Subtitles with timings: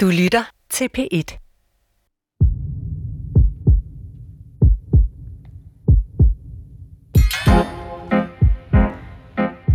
[0.00, 1.38] Du lytter til P1.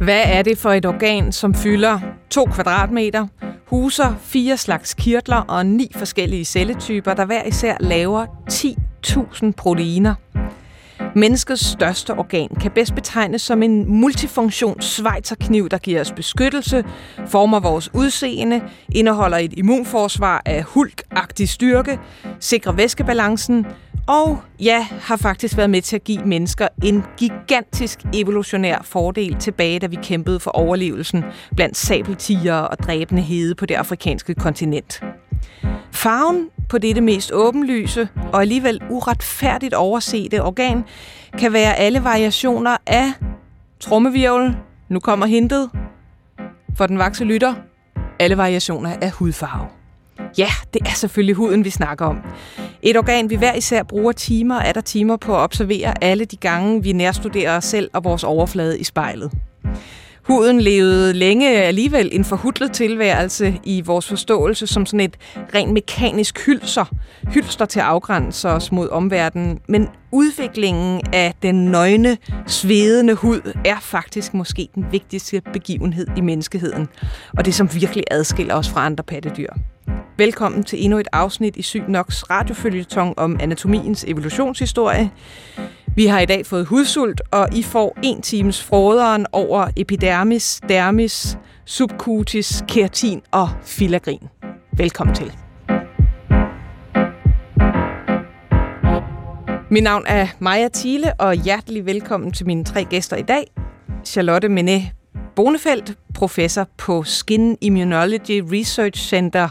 [0.04, 2.00] Hvad er det for et organ, som fylder
[2.30, 3.28] 2 kvadratmeter,
[3.68, 10.16] huser fire slags kirtler og ni forskellige celletyper, der hver især laver 10.000 proteiner?
[11.16, 16.84] Menneskets største organ kan bedst betegnes som en multifunktion svejterkniv, der giver os beskyttelse,
[17.28, 18.61] former vores udseende,
[18.91, 22.00] indeholder et immunforsvar af hulkagtig styrke,
[22.39, 23.65] sikrer væskebalancen
[24.07, 29.80] og ja, har faktisk været med til at give mennesker en gigantisk evolutionær fordel tilbage,
[29.80, 31.24] da vi kæmpede for overlevelsen
[31.55, 35.03] blandt sabeltiger og dræbende hede på det afrikanske kontinent.
[35.92, 40.83] Farven på dette mest åbenlyse og alligevel uretfærdigt oversete organ
[41.38, 43.11] kan være alle variationer af
[43.80, 44.56] trommevirvel,
[44.89, 45.69] nu kommer hintet,
[46.78, 47.53] for den vakse lytter,
[48.19, 49.67] alle variationer af hudfarve.
[50.38, 52.17] Ja, det er selvfølgelig huden, vi snakker om.
[52.81, 56.38] Et organ, vi hver især bruger timer og der timer på at observere alle de
[56.38, 59.31] gange, vi nærstuderer os selv og vores overflade i spejlet.
[60.23, 65.17] Huden levede længe alligevel en forhudlet tilværelse i vores forståelse som sådan et
[65.55, 66.85] rent mekanisk hylster.
[67.33, 69.59] Hylster til at afgrænse os mod omverdenen.
[69.67, 76.87] Men udviklingen af den nøgne, svedende hud er faktisk måske den vigtigste begivenhed i menneskeheden.
[77.37, 79.53] Og det, som virkelig adskiller os fra andre pattedyr.
[80.17, 85.12] Velkommen til endnu et afsnit i Syg Noks radiofølgetong om anatomiens evolutionshistorie.
[85.95, 91.38] Vi har i dag fået hudsult, og I får en times froderen over epidermis, dermis,
[91.66, 94.28] subcutis, keratin og filagrin.
[94.78, 95.34] Velkommen til.
[99.70, 103.52] Mit navn er Maja Thiele, og hjertelig velkommen til mine tre gæster i dag.
[104.06, 104.84] Charlotte Menet
[105.36, 109.50] Bonefeldt, professor på Skin Immunology Research Center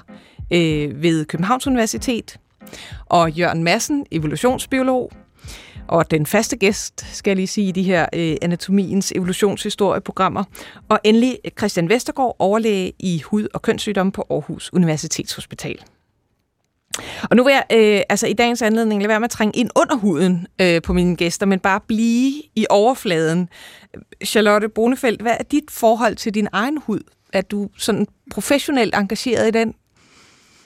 [0.53, 2.39] øh, ved Københavns Universitet,
[3.07, 5.13] og Jørgen Madsen, evolutionsbiolog,
[5.89, 10.45] og den faste gæst, skal jeg lige sige, i de her øh, anatomiens evolutionshistorieprogrammer.
[10.89, 15.79] Og endelig Christian Vestergaard, overlæge i hud- og kønssygdomme på Aarhus Universitetshospital.
[17.31, 19.71] Og nu vil jeg øh, altså i dagens anledning lade være med at trænge ind
[19.77, 23.49] under huden øh, på mine gæster, men bare blive i overfladen.
[24.25, 27.01] Charlotte Bonefeldt, hvad er dit forhold til din egen hud?
[27.33, 29.75] Er du sådan professionelt engageret i den?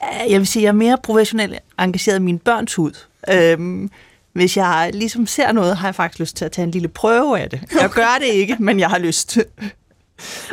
[0.01, 2.91] Jeg vil sige, at jeg er mere professionelt engageret i min børns hud.
[3.29, 3.91] Øhm,
[4.33, 7.39] hvis jeg ligesom ser noget, har jeg faktisk lyst til at tage en lille prøve
[7.39, 7.61] af det.
[7.81, 9.37] Jeg gør det ikke, men jeg har lyst.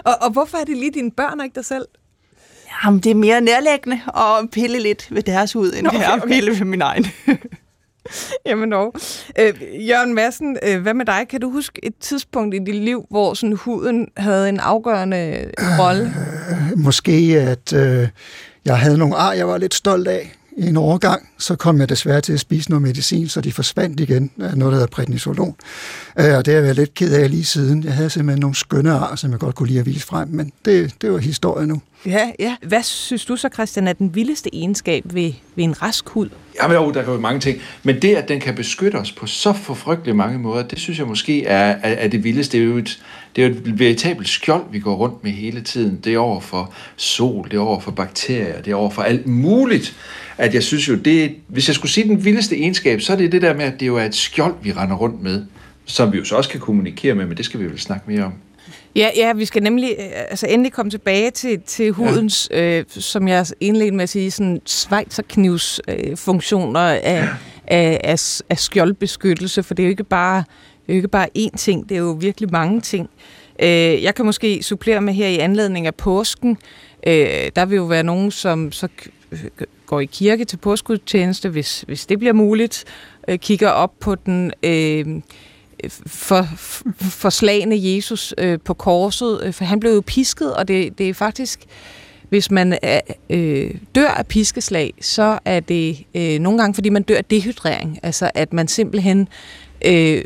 [0.05, 1.87] og, og hvorfor er det lige dine børn og ikke dig selv?
[2.85, 6.23] Jamen, det er mere nærlæggende at pille lidt ved deres hud, end okay, okay.
[6.23, 7.07] at pille ved min egen.
[8.47, 8.95] Jamen dog.
[9.39, 9.55] Øh,
[9.89, 11.27] Jørgen Madsen, øh, hvad med dig?
[11.29, 16.15] Kan du huske et tidspunkt i dit liv, hvor sådan huden havde en afgørende rolle?
[16.51, 18.09] Øh, måske, at øh,
[18.65, 21.89] jeg havde nogle ar, jeg var lidt stolt af i en overgang, så kom jeg
[21.89, 25.55] desværre til at spise noget medicin, så de forsvandt igen, noget der hedder prednisolon.
[26.19, 27.85] Øh, og det har jeg været lidt ked af lige siden.
[27.85, 30.53] Jeg havde simpelthen nogle skønne ar, som jeg godt kunne lide at vise frem, men
[30.65, 31.81] det, det var historie nu.
[32.07, 32.57] Ja, ja.
[32.63, 36.29] Hvad synes du så, Christian, er den vildeste egenskab ved, ved en rask hud?
[36.63, 37.59] Jamen jo, der kan være mange ting.
[37.83, 41.07] Men det, at den kan beskytte os på så forfrygteligt mange måder, det synes jeg
[41.07, 42.59] måske er, er, er det vildeste.
[42.59, 43.03] Det er, jo et,
[43.37, 46.01] det er jo et veritabelt skjold, vi går rundt med hele tiden.
[46.05, 49.27] Det er over for sol, det er over for bakterier, det er over for alt
[49.27, 49.97] muligt.
[50.39, 53.33] At jeg synes jo, det, hvis jeg skulle sige den vildeste egenskab, så er det
[53.33, 55.45] det der med, at det jo er et skjold, vi render rundt med,
[55.85, 58.25] som vi jo så også kan kommunikere med, men det skal vi vel snakke mere
[58.25, 58.33] om.
[58.97, 62.79] Ja, ja, vi skal nemlig øh, altså endelig komme tilbage til, til hudens, ja.
[62.79, 67.29] øh, som jeg indledte med at sige, sådan svejserknivs øh, funktioner af, ja.
[67.67, 70.45] af, af, af skjoldbeskyttelse, for det er jo ikke bare,
[70.87, 73.11] det er jo ikke bare én ting, det er jo virkelig mange ting.
[73.59, 76.59] Øh, jeg kan måske supplere med her i anledning af påsken,
[77.07, 78.89] øh, der vil jo være nogen, som så
[79.87, 82.85] går i kirke til påskudstjeneste, hvis, hvis det bliver muligt,
[83.29, 84.53] øh, kigger op på den...
[84.63, 85.07] Øh,
[86.07, 86.47] for,
[87.01, 91.15] forslagende Jesus øh, på korset, øh, for han blev jo pisket, og det, det er
[91.15, 91.61] faktisk,
[92.29, 93.01] hvis man er,
[93.31, 97.99] øh, dør af piskeslag, så er det øh, nogle gange, fordi man dør af dehydrering,
[98.03, 99.27] altså at man simpelthen, øh,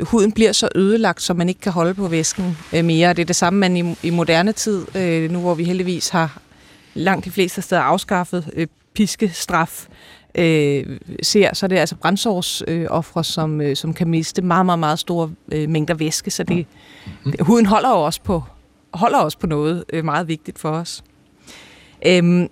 [0.01, 3.15] huden bliver så ødelagt, så man ikke kan holde på væsken øh, mere.
[3.15, 6.41] Det er det samme, man i, i moderne tid, øh, nu hvor vi heldigvis har
[6.95, 9.87] langt de fleste steder afskaffet øh, piskestraf,
[10.35, 14.79] øh, ser, så er det altså brændsårsoffre, øh, som, øh, som kan miste meget, meget,
[14.79, 16.67] meget store øh, mængder væske, så det,
[17.25, 17.33] mm.
[17.33, 18.43] det, huden holder jo også på,
[18.95, 21.05] holder også på noget øh, meget vigtigt for os.
[22.07, 22.49] Øhm,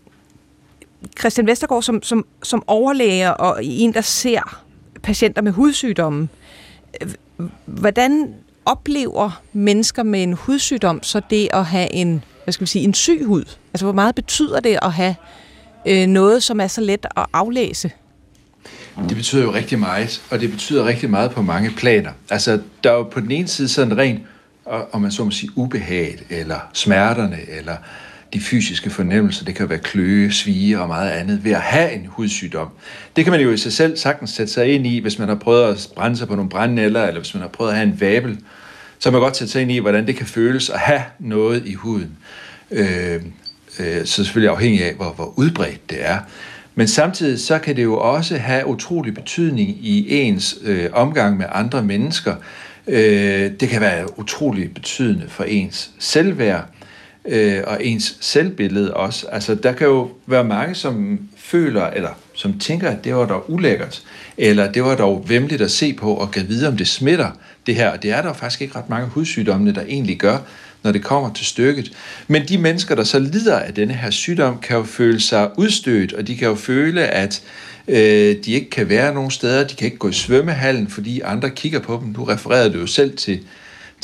[1.18, 4.62] Christian Vestergaard, som, som, som overlæger og en, der ser
[5.02, 6.45] patienter med hudsygdomme, øh,
[7.64, 8.34] hvordan
[8.64, 12.94] oplever mennesker med en hudsygdom så det at have en, hvad skal vi sige, en
[12.94, 13.44] syg hud?
[13.74, 15.14] Altså, hvor meget betyder det at have
[15.86, 17.90] øh, noget, som er så let at aflæse?
[19.08, 22.10] Det betyder jo rigtig meget, og det betyder rigtig meget på mange planer.
[22.30, 24.26] Altså, der er jo på den ene side sådan ren,
[24.92, 27.76] om man så må sige, ubehaget, eller smerterne, eller
[28.32, 32.06] de fysiske fornemmelser, det kan være kløe, svige og meget andet, ved at have en
[32.06, 32.68] hudsygdom.
[33.16, 35.34] Det kan man jo i sig selv sagtens sætte sig ind i, hvis man har
[35.34, 38.00] prøvet at brænde sig på nogle brændnæller, eller hvis man har prøvet at have en
[38.00, 38.38] vabel,
[38.98, 41.74] så man godt sætte sig ind i, hvordan det kan føles at have noget i
[41.74, 42.16] huden.
[42.70, 43.22] Øh,
[43.80, 46.18] øh, så selvfølgelig afhængig af, hvor, hvor udbredt det er.
[46.74, 51.46] Men samtidig så kan det jo også have utrolig betydning i ens øh, omgang med
[51.52, 52.34] andre mennesker.
[52.86, 56.68] Øh, det kan være utrolig betydende for ens selvværd
[57.28, 59.26] øh, og ens selvbillede også.
[59.32, 63.50] Altså der kan jo være mange, som føler, eller som tænker, at det var dog
[63.50, 64.02] ulækkert,
[64.38, 67.30] eller det var dog vemmeligt at se på og kan vide, om det smitter
[67.66, 67.90] det her.
[67.90, 70.38] Og det er der faktisk ikke ret mange hudsygdomme, der egentlig gør
[70.86, 71.92] når det kommer til stykket.
[72.28, 76.12] Men de mennesker, der så lider af denne her sygdom, kan jo føle sig udstødt,
[76.12, 77.42] og de kan jo føle, at
[77.88, 81.50] øh, de ikke kan være nogen steder, de kan ikke gå i svømmehallen, fordi andre
[81.50, 82.14] kigger på dem.
[82.14, 83.40] Du refererede det jo selv til,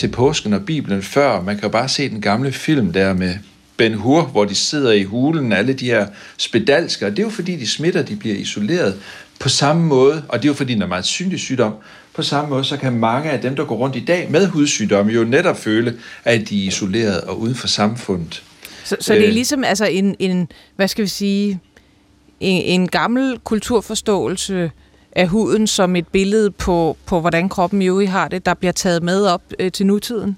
[0.02, 1.42] til påsken og Bibelen før.
[1.42, 3.34] Man kan jo bare se den gamle film der med
[3.76, 6.06] Ben Hur, hvor de sidder i hulen, alle de her
[6.36, 7.10] spedalsker.
[7.10, 9.00] Det er jo fordi, de smitter, de bliver isoleret
[9.40, 11.74] på samme måde, og det er jo fordi, den er meget synlig sygdom,
[12.14, 15.12] på samme måde, så kan mange af dem, der går rundt i dag med hudsygdomme,
[15.12, 18.42] jo netop føle, at de er isoleret og uden for samfundet.
[18.84, 19.32] Så, så det er øh.
[19.32, 21.60] ligesom altså en, en hvad skal vi sige,
[22.40, 24.70] en, en gammel kulturforståelse
[25.16, 29.02] af huden som et billede på, på hvordan kroppen jo har det, der bliver taget
[29.02, 30.36] med op øh, til nutiden?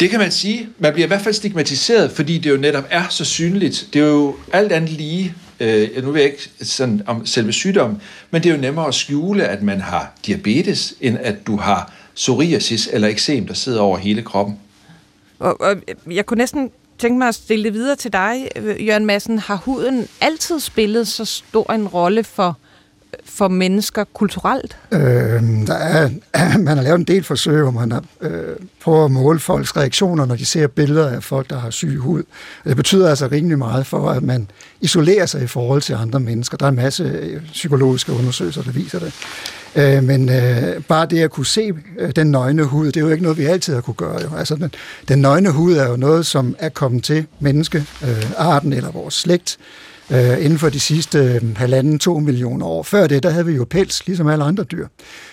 [0.00, 0.68] Det kan man sige.
[0.78, 3.88] Man bliver i hvert fald stigmatiseret, fordi det jo netop er så synligt.
[3.92, 8.02] Det er jo alt andet lige øh, nu ved jeg ikke sådan om selve sygdommen,
[8.30, 11.92] men det er jo nemmere at skjule, at man har diabetes, end at du har
[12.14, 14.58] psoriasis eller eksem, der sidder over hele kroppen.
[15.38, 15.76] Og, og
[16.10, 18.48] jeg kunne næsten tænke mig at stille det videre til dig,
[18.80, 19.38] Jørgen Madsen.
[19.38, 22.58] Har huden altid spillet så stor en rolle for
[23.24, 24.76] for mennesker kulturelt?
[24.92, 25.00] Øh,
[25.66, 26.08] der er,
[26.58, 30.24] man har lavet en del forsøg, hvor man har øh, prøvet at måle folks reaktioner,
[30.24, 32.22] når de ser billeder af folk, der har syg hud.
[32.64, 34.50] Det betyder altså rimelig meget for, at man
[34.80, 36.56] isolerer sig i forhold til andre mennesker.
[36.56, 39.12] Der er en masse øh, psykologiske undersøgelser, der viser det.
[39.76, 43.10] Øh, men øh, bare det at kunne se øh, den nøgne hud, det er jo
[43.10, 44.22] ikke noget, vi altid har kunne gøre.
[44.22, 44.36] Jo.
[44.36, 44.72] Altså, den,
[45.08, 49.58] den nøgne hud er jo noget, som er kommet til menneskearten øh, eller vores slægt
[50.10, 52.82] øh, inden for de sidste øh, halvanden, to millioner år.
[52.82, 54.86] Før det, der havde vi jo pels, ligesom alle andre dyr.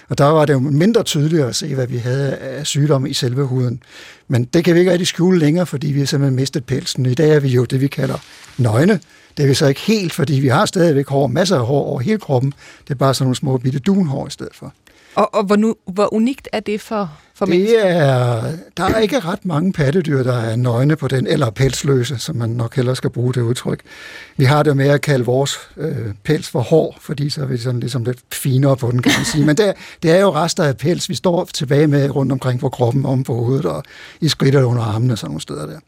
[0.09, 3.13] Og der var det jo mindre tydeligt at se, hvad vi havde af sygdomme i
[3.13, 3.83] selve huden.
[4.27, 7.05] Men det kan vi ikke rigtig skjule længere, fordi vi har simpelthen mistet pelsen.
[7.05, 8.17] I dag er vi jo det, vi kalder
[8.57, 8.99] nøgne.
[9.37, 11.99] Det er vi så ikke helt, fordi vi har stadigvæk hår, masser af hår over
[11.99, 12.53] hele kroppen.
[12.87, 14.73] Det er bare sådan nogle små bitte dunhår i stedet for.
[15.15, 17.83] Og, og hvor, nu, hvor unikt er det for, for det mennesker?
[17.83, 22.35] Er, der er ikke ret mange pattedyr, der er nøgne på den, eller pelsløse, som
[22.35, 23.81] man nok hellere skal bruge det udtryk.
[24.37, 27.57] Vi har det med at kalde vores øh, pels for hår, fordi så er vi
[27.57, 29.45] sådan ligesom lidt finere på den, kan man sige.
[29.45, 29.73] Men det,
[30.03, 33.23] det er jo rester af pels, vi står tilbage med rundt omkring på kroppen, om
[33.23, 33.83] på hovedet og
[34.21, 35.79] i skridtet under armene og sådan nogle steder der.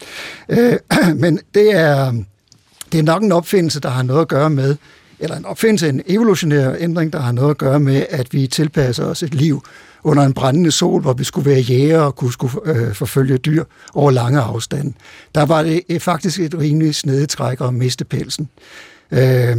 [0.49, 2.13] Øh, men det er,
[2.91, 4.75] det er nok en opfindelse, der har noget at gøre med,
[5.19, 9.06] eller en opfindelse, en evolutionær ændring, der har noget at gøre med, at vi tilpasser
[9.06, 9.63] os et liv
[10.04, 13.63] under en brændende sol, hvor vi skulle være jæger og kunne skulle, øh, forfølge dyr
[13.94, 14.94] over lange afstande.
[15.36, 18.50] Der var det øh, faktisk et rimeligt snedetræk at miste pelsen.
[19.12, 19.57] Øh,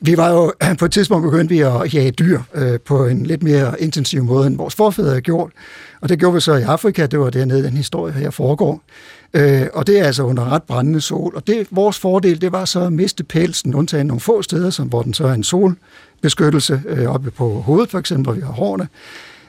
[0.00, 3.42] vi var jo på et tidspunkt begyndte vi at jage dyr øh, på en lidt
[3.42, 5.50] mere intensiv måde, end vores forfædre havde gjort.
[6.00, 8.82] Og det gjorde vi så i Afrika, det var dernede, den historie her foregår.
[9.34, 11.36] Øh, og det er altså under ret brændende sol.
[11.36, 14.88] Og det, vores fordel, det var så at miste pelsen, undtagen nogle få steder, som,
[14.88, 18.52] hvor den så er en solbeskyttelse, øh, oppe på hovedet for eksempel, hvor vi har
[18.52, 18.88] hårene.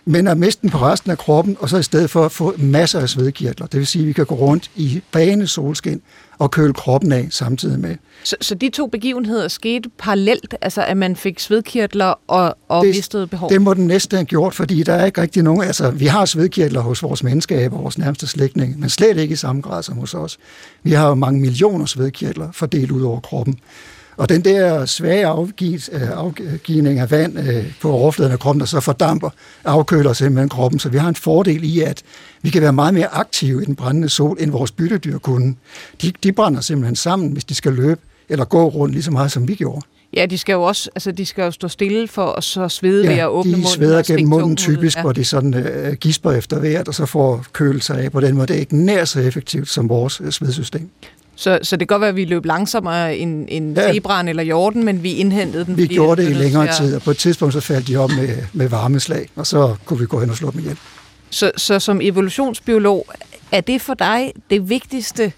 [0.05, 2.55] Men at miste den på resten af kroppen, og så i stedet for at få
[2.57, 3.67] masser af svedkirtler.
[3.67, 6.01] Det vil sige, at vi kan gå rundt i bane solskin
[6.39, 7.95] og køle kroppen af samtidig med.
[8.23, 12.95] Så, så de to begivenheder skete parallelt, altså at man fik svedkirtler og, og det,
[12.95, 13.49] mistede behov?
[13.49, 15.63] Det må den næste have gjort, fordi der er ikke rigtig nogen...
[15.63, 19.61] Altså, vi har svedkirtler hos vores menneskeaber, vores nærmeste slægtninge, men slet ikke i samme
[19.61, 20.37] grad som hos os.
[20.83, 23.59] Vi har jo mange millioner svedkirtler fordelt ud over kroppen.
[24.17, 25.27] Og den der svage
[25.91, 29.29] øh, afgivning af vand øh, på overfladen af kroppen, der så fordamper,
[29.63, 30.79] afkøler simpelthen kroppen.
[30.79, 32.03] Så vi har en fordel i, at
[32.41, 35.55] vi kan være meget mere aktive i den brændende sol, end vores byttedyr kunne.
[36.01, 39.31] De, de brænder simpelthen sammen, hvis de skal løbe eller gå rundt lige så meget,
[39.31, 39.81] som vi gjorde.
[40.13, 43.03] Ja, de skal jo også altså, de skal jo stå stille for at så svede
[43.03, 43.65] ja, ved at åbne munden.
[43.65, 45.01] de sveder gennem munden typisk, ja.
[45.01, 48.35] hvor de sådan øh, gisper efter vejret, og så får kølet sig af på den
[48.35, 48.47] måde.
[48.47, 50.89] Det er ikke nær så effektivt som vores øh, svedsystem.
[51.35, 53.93] Så, så det kan godt være, at vi løb langsommere end, end ja.
[53.93, 55.77] zebraen eller jorden, men vi indhentede den.
[55.77, 58.37] Vi gjorde det i længere tid, og på et tidspunkt så faldt de op med,
[58.53, 60.77] med varmeslag, og så kunne vi gå hen og slå dem ihjel.
[61.29, 63.07] Så, så som evolutionsbiolog,
[63.51, 65.31] er det for dig det vigtigste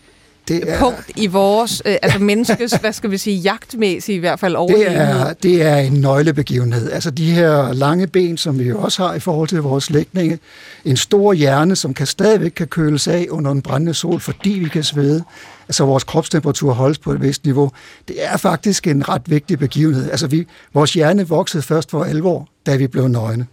[0.47, 4.39] det er, punkt i vores, øh, altså menneskes, hvad skal vi sige, jagtmæssigt i hvert
[4.39, 5.15] fald overlevenhed?
[5.15, 6.91] Det er, det er en nøglebegivenhed.
[6.91, 10.39] Altså de her lange ben, som vi jo også har i forhold til vores slægtninge,
[10.85, 14.69] en stor hjerne, som kan stadigvæk kan køles af under en brændende sol, fordi vi
[14.69, 15.23] kan svede,
[15.67, 17.71] altså vores kropstemperatur holdes på et vist niveau,
[18.07, 20.11] det er faktisk en ret vigtig begivenhed.
[20.11, 23.47] Altså vi, vores hjerne voksede først for alvor, da vi blev nøgne.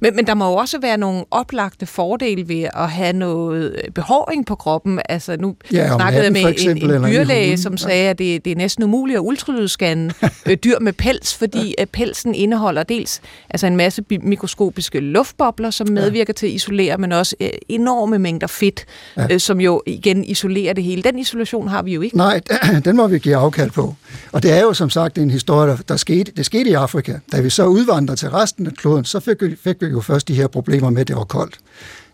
[0.00, 3.92] Men, men der må jo også være nogle oplagte fordele ved at have noget øh,
[3.94, 5.00] behåring på kroppen.
[5.08, 8.52] Altså nu ja, snakkede jeg med eksempel, en, en dyrlæge, som sagde, at det, det
[8.52, 10.12] er næsten umuligt at ultralydsscanne
[10.46, 11.84] øh, dyr med pels, fordi ja.
[11.84, 17.36] pelsen indeholder dels altså en masse mikroskopiske luftbobler, som medvirker til at isolere, men også
[17.40, 18.84] øh, enorme mængder fedt,
[19.16, 19.38] ja.
[19.38, 21.02] som jo igen isolerer det hele.
[21.02, 22.16] Den isolation har vi jo ikke.
[22.16, 22.40] Nej,
[22.84, 23.94] den må vi give afkald på.
[24.32, 27.18] Og det er jo som sagt en historie, der, der skete, det skete i Afrika.
[27.32, 30.28] Da vi så udvandrede til resten af kloden, så fik vi, fik vi jo først
[30.28, 31.58] de her problemer med, at det var koldt.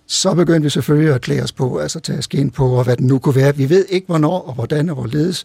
[0.07, 3.05] Så begyndte vi selvfølgelig at klæde os på, altså tage skeen på, og hvad det
[3.05, 3.57] nu kunne være.
[3.57, 5.45] Vi ved ikke, hvornår og hvordan og hvorledes.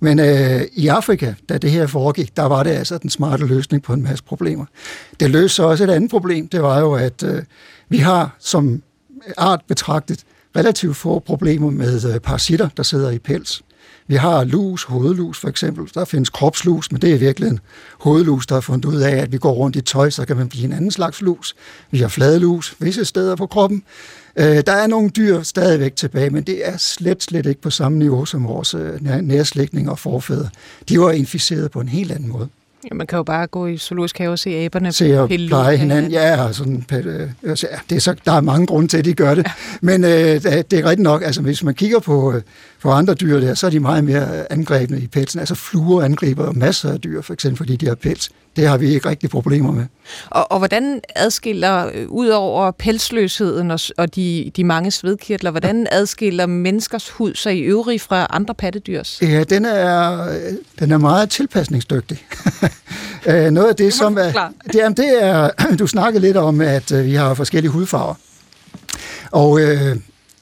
[0.00, 3.82] Men øh, i Afrika, da det her foregik, der var det altså den smarte løsning
[3.82, 4.64] på en masse problemer.
[5.20, 6.48] Det løste så også et andet problem.
[6.48, 7.42] Det var jo, at øh,
[7.88, 8.82] vi har som
[9.36, 10.24] art betragtet
[10.56, 13.62] relativt få problemer med øh, parasitter, der sidder i pels.
[14.08, 15.90] Vi har lus, hovedlus for eksempel.
[15.94, 17.60] Der findes kropslus, men det er virkelig en
[17.98, 20.48] hovedlus, der har fundet ud af, at vi går rundt i tøj, så kan man
[20.48, 21.56] blive en anden slags lus.
[21.90, 23.82] Vi har fladlus visse steder på kroppen.
[24.36, 27.98] Øh, der er nogle dyr stadigvæk tilbage, men det er slet, slet ikke på samme
[27.98, 30.48] niveau som vores øh, nærslægtninge og forfædre.
[30.88, 32.48] De var inficeret på en helt anden måde.
[32.90, 35.48] Ja, man kan jo bare gå i zoologisk have og se aberne se og pille
[35.48, 36.12] pleje hinanden.
[36.12, 39.14] Ja, sådan, øh, altså, ja, det er så, der er mange grunde til, at de
[39.14, 39.46] gør det.
[39.46, 39.52] Ja.
[39.80, 42.42] Men øh, det er rigtigt nok, altså hvis man kigger på, øh,
[42.82, 45.40] på andre dyr der, så er de meget mere angrebne i pelsen.
[45.40, 48.30] Altså fluer angriber masser af dyr, for eksempel fordi de har pels.
[48.56, 49.84] Det har vi ikke rigtig problemer med.
[50.30, 55.86] Og, og hvordan adskiller, øh, ud over pelsløsheden og, og de, de mange svedkirtler, hvordan
[55.90, 59.18] adskiller menneskers hud sig i øvrigt fra andre pattedyrs?
[59.22, 60.26] Ja, den er,
[60.78, 62.24] den er meget tilpasningsdygtig.
[63.28, 64.32] Øh, noget af det, som er,
[64.72, 68.14] det, er, det er, du snakkede lidt om, at øh, vi har forskellige hudfarver.
[69.30, 69.96] Og øh,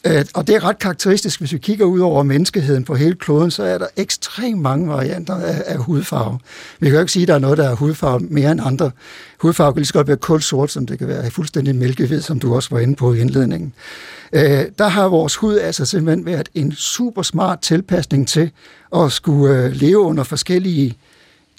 [0.07, 3.51] Øh, og det er ret karakteristisk, hvis vi kigger ud over menneskeheden på hele kloden,
[3.51, 6.39] så er der ekstremt mange varianter af, af hudfarve.
[6.81, 8.91] Vi kan jo ikke sige, at der er noget, der er hudfarve mere end andre.
[9.41, 12.55] Hudfarve kan lige så godt være kulsort, som det kan være fuldstændig mælkehvid, som du
[12.55, 13.73] også var inde på i indledningen.
[14.33, 18.51] Øh, der har vores hud altså simpelthen været en super smart tilpasning til
[18.97, 20.97] at skulle øh, leve under forskellige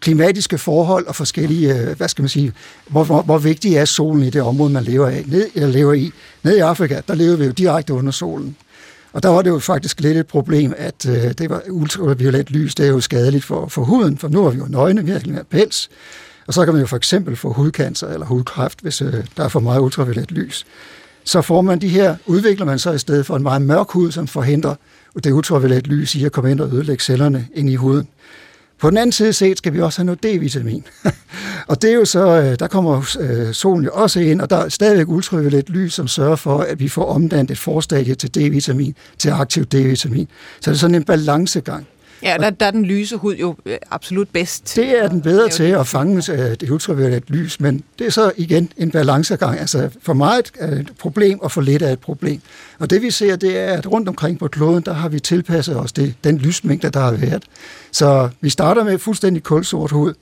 [0.05, 2.53] klimatiske forhold og forskellige, øh, hvad skal man sige,
[2.87, 5.93] hvor, hvor, hvor vigtig er solen i det område, man lever, af, ned, eller lever
[5.93, 6.11] i.
[6.43, 8.55] Nede i Afrika, der lever vi jo direkte under solen.
[9.13, 12.75] Og der var det jo faktisk lidt et problem, at øh, det var ultraviolet lys,
[12.75, 15.43] det er jo skadeligt for, for huden, for nu er vi jo nøgne, virkelig med
[15.43, 15.89] pels.
[16.47, 19.47] Og så kan man jo for eksempel få hudcancer eller hudkræft, hvis øh, der er
[19.49, 20.65] for meget ultraviolet lys.
[21.23, 24.11] Så får man de her, udvikler man så i stedet for en meget mørk hud,
[24.11, 24.75] som forhindrer
[25.23, 28.07] det ultraviolet lys i at komme ind og ødelægge cellerne ind i huden.
[28.79, 30.83] På den anden side set skal vi også have noget D-vitamin.
[31.69, 34.57] og det er jo så, øh, der kommer øh, solen jo også ind, og der
[34.57, 38.93] er stadigvæk ultraviolet lys, som sørger for, at vi får omdannet et forstadie til D-vitamin,
[39.17, 40.27] til aktiv D-vitamin.
[40.61, 41.87] Så det er sådan en balancegang.
[42.23, 44.75] Ja, der, der er den lyse hud jo øh, absolut bedst.
[44.75, 48.71] Det er den bedre til at fange det ultraviolet lys, men det er så igen
[48.77, 49.59] en balancegang.
[49.59, 52.41] Altså for meget er et problem, og for lidt er et problem.
[52.79, 55.77] Og det vi ser, det er, at rundt omkring på kloden, der har vi tilpasset
[55.79, 57.43] os det, den lysmængde, der har været.
[57.91, 60.13] Så vi starter med fuldstændig kulsort hud,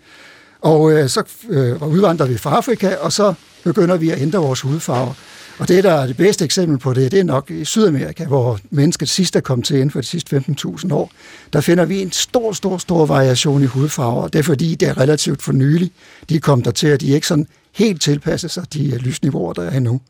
[0.62, 3.34] og øh, så øh, udvandrer vi fra Afrika, og så
[3.64, 5.14] begynder vi at ændre vores hudfarve.
[5.58, 8.60] Og det, der er det bedste eksempel på det, det er nok i Sydamerika, hvor
[8.70, 11.12] mennesket sidst er kommet til inden for de sidste 15.000 år.
[11.54, 14.28] Der finder vi en stor, stor, stor variation i hudfarver.
[14.28, 15.92] Det er fordi, det er relativt for nylig.
[16.30, 19.54] De er kommet der til, at de ikke sådan helt tilpasser sig de øh, lysniveauer,
[19.54, 20.02] der er nu.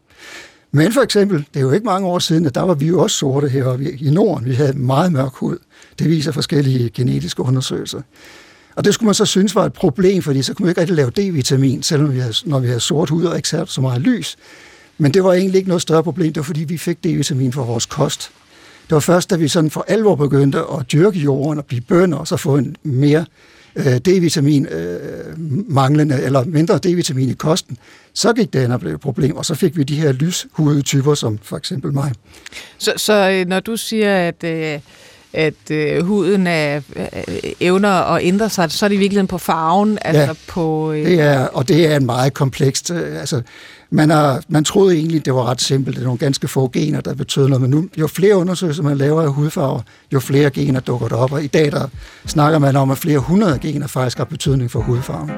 [0.72, 3.02] Men for eksempel, det er jo ikke mange år siden, at der var vi jo
[3.02, 4.46] også sorte heroppe i Norden.
[4.46, 5.58] Vi havde meget mørk hud.
[6.00, 8.02] Det viser forskellige genetiske undersøgelser.
[8.76, 10.96] Og det skulle man så synes var et problem, fordi så kunne man ikke rigtig
[10.96, 14.38] lave D-vitamin, selvom vi havde, når vi havde sort hud og ikke så meget lys.
[14.98, 17.62] Men det var egentlig ikke noget større problem, det var fordi vi fik D-vitamin fra
[17.62, 18.32] vores kost.
[18.84, 22.18] Det var først, da vi sådan for alvor begyndte at dyrke jorden og blive bønder,
[22.18, 23.26] og så få en mere
[23.76, 25.34] øh, D-vitamin øh,
[25.70, 27.78] manglende, eller mindre D-vitamin i kosten,
[28.14, 30.82] så gik det hen og blev et problem, og så fik vi de her lyshudede
[30.82, 32.12] typer, som for eksempel mig.
[32.78, 34.44] Så, så øh, når du siger, at...
[34.44, 34.80] Øh
[35.34, 39.38] at øh, huden er, øh, evner at ændre sig, så er det i virkeligheden på
[39.38, 40.92] farven, altså ja, på...
[40.92, 41.06] Øh...
[41.06, 42.92] det er, og det er en meget komplekst...
[42.92, 43.42] Øh, altså,
[43.94, 45.96] man, har, man troede egentlig, det var ret simpelt.
[45.96, 47.62] Det er nogle ganske få gener, der betød noget.
[47.62, 49.82] Men nu, jo flere undersøgelser man laver af hudfarver,
[50.14, 51.32] jo flere gener dukker der op.
[51.32, 51.88] Og i dag der
[52.26, 55.32] snakker man om, at flere hundrede gener faktisk har betydning for hudfarven.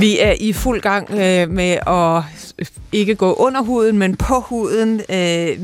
[0.00, 2.22] Vi er i fuld gang øh, med at
[2.92, 5.00] ikke gå under huden, men på huden.
[5.10, 5.58] Øh,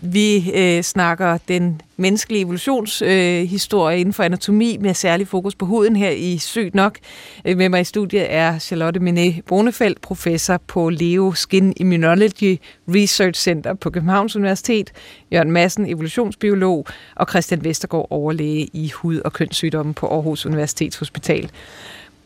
[0.00, 5.96] vi øh, snakker den menneskelige evolutionshistorie øh, inden for anatomi med særlig fokus på huden
[5.96, 6.98] her i Sygt Nok.
[7.44, 13.40] Øh, med mig i studiet er Charlotte Minet Brunefeldt, professor på Leo Skin Immunology Research
[13.40, 14.92] Center på Københavns Universitet,
[15.32, 21.50] Jørgen Madsen, evolutionsbiolog, og Christian Vestergaard, overlæge i hud- og kønssygdomme på Aarhus Universitetshospital.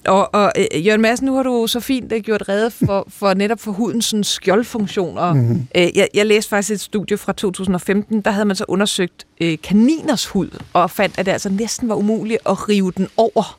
[0.06, 3.34] Og, og øh, Jørgen Madsen, nu har du så fint uh, gjort redde for, for
[3.34, 5.32] netop for hudens sådan, skjoldfunktioner.
[5.32, 5.66] Mm-hmm.
[5.78, 9.48] Uh, jeg, jeg læste faktisk et studie fra 2015, der havde man så undersøgt uh,
[9.62, 13.58] kaniners hud, og fandt, at det altså næsten var umuligt at rive den over.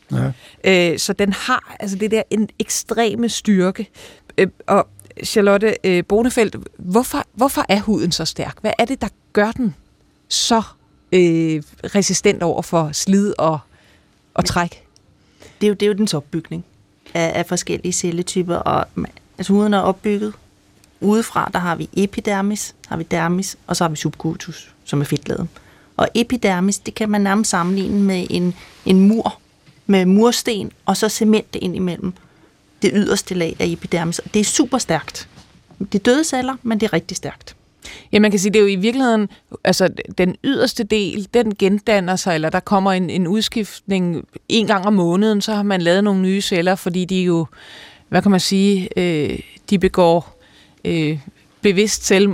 [0.63, 0.91] Ja.
[0.91, 3.89] Uh, så den har altså det der en ekstreme styrke.
[4.41, 4.87] Uh, og
[5.23, 8.57] Charlotte uh, Bonefeldt, hvorfor, hvorfor er huden så stærk?
[8.61, 9.75] Hvad er det, der gør den
[10.27, 11.19] så uh,
[11.95, 13.59] resistent over for slid og,
[14.33, 14.82] og træk?
[15.63, 16.65] Det er jo, det er jo dens opbygning
[17.13, 18.85] af, af forskellige celletyper, og
[19.37, 20.33] altså huden er opbygget.
[21.01, 25.05] Udefra, der har vi epidermis, har vi dermis, og så har vi subcutus, som er
[25.05, 25.47] fedtlaget.
[25.97, 28.55] Og epidermis, det kan man nærmest sammenligne med en,
[28.85, 29.39] en mur,
[29.85, 32.13] med mursten, og så cement ind imellem
[32.81, 34.19] det yderste lag af epidermis.
[34.19, 35.29] og Det er super stærkt.
[35.79, 37.55] Det er døde celler, men det er rigtig stærkt.
[38.11, 39.29] Ja, man kan sige, det er jo i virkeligheden,
[39.63, 44.85] altså den yderste del, den gendanner sig, eller der kommer en, en udskiftning en gang
[44.85, 47.45] om måneden, så har man lavet nogle nye celler, fordi de jo,
[48.09, 50.41] hvad kan man sige, øh, de begår
[50.85, 51.19] øh,
[51.63, 52.27] bevidst selv,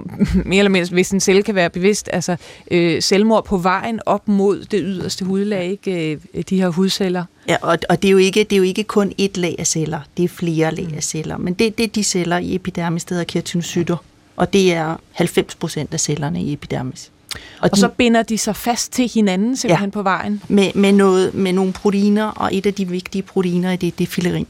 [0.46, 2.36] mere eller mindre, hvis en celle kan være bevidst, altså
[2.72, 6.18] øh, selvmord på vejen op mod det yderste hudlag, ikke?
[6.34, 7.24] Øh, de her hudceller.
[7.48, 9.68] Ja, og, og det, er jo ikke, det er jo ikke kun et lag af
[9.68, 13.06] celler, det er flere lag af celler, men det, det er de celler i epidermis,
[13.06, 13.98] der hedder keratinocytter
[14.40, 17.12] og det er 90 procent af cellerne i epidermis.
[17.34, 20.44] Og, og de, så binder de sig fast til hinanden simpelthen ja, på vejen?
[20.48, 24.12] Med, med, noget, med nogle proteiner, og et af de vigtige proteiner, det, det er
[24.12, 24.48] filerin.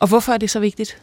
[0.00, 0.98] Og hvorfor er det så vigtigt?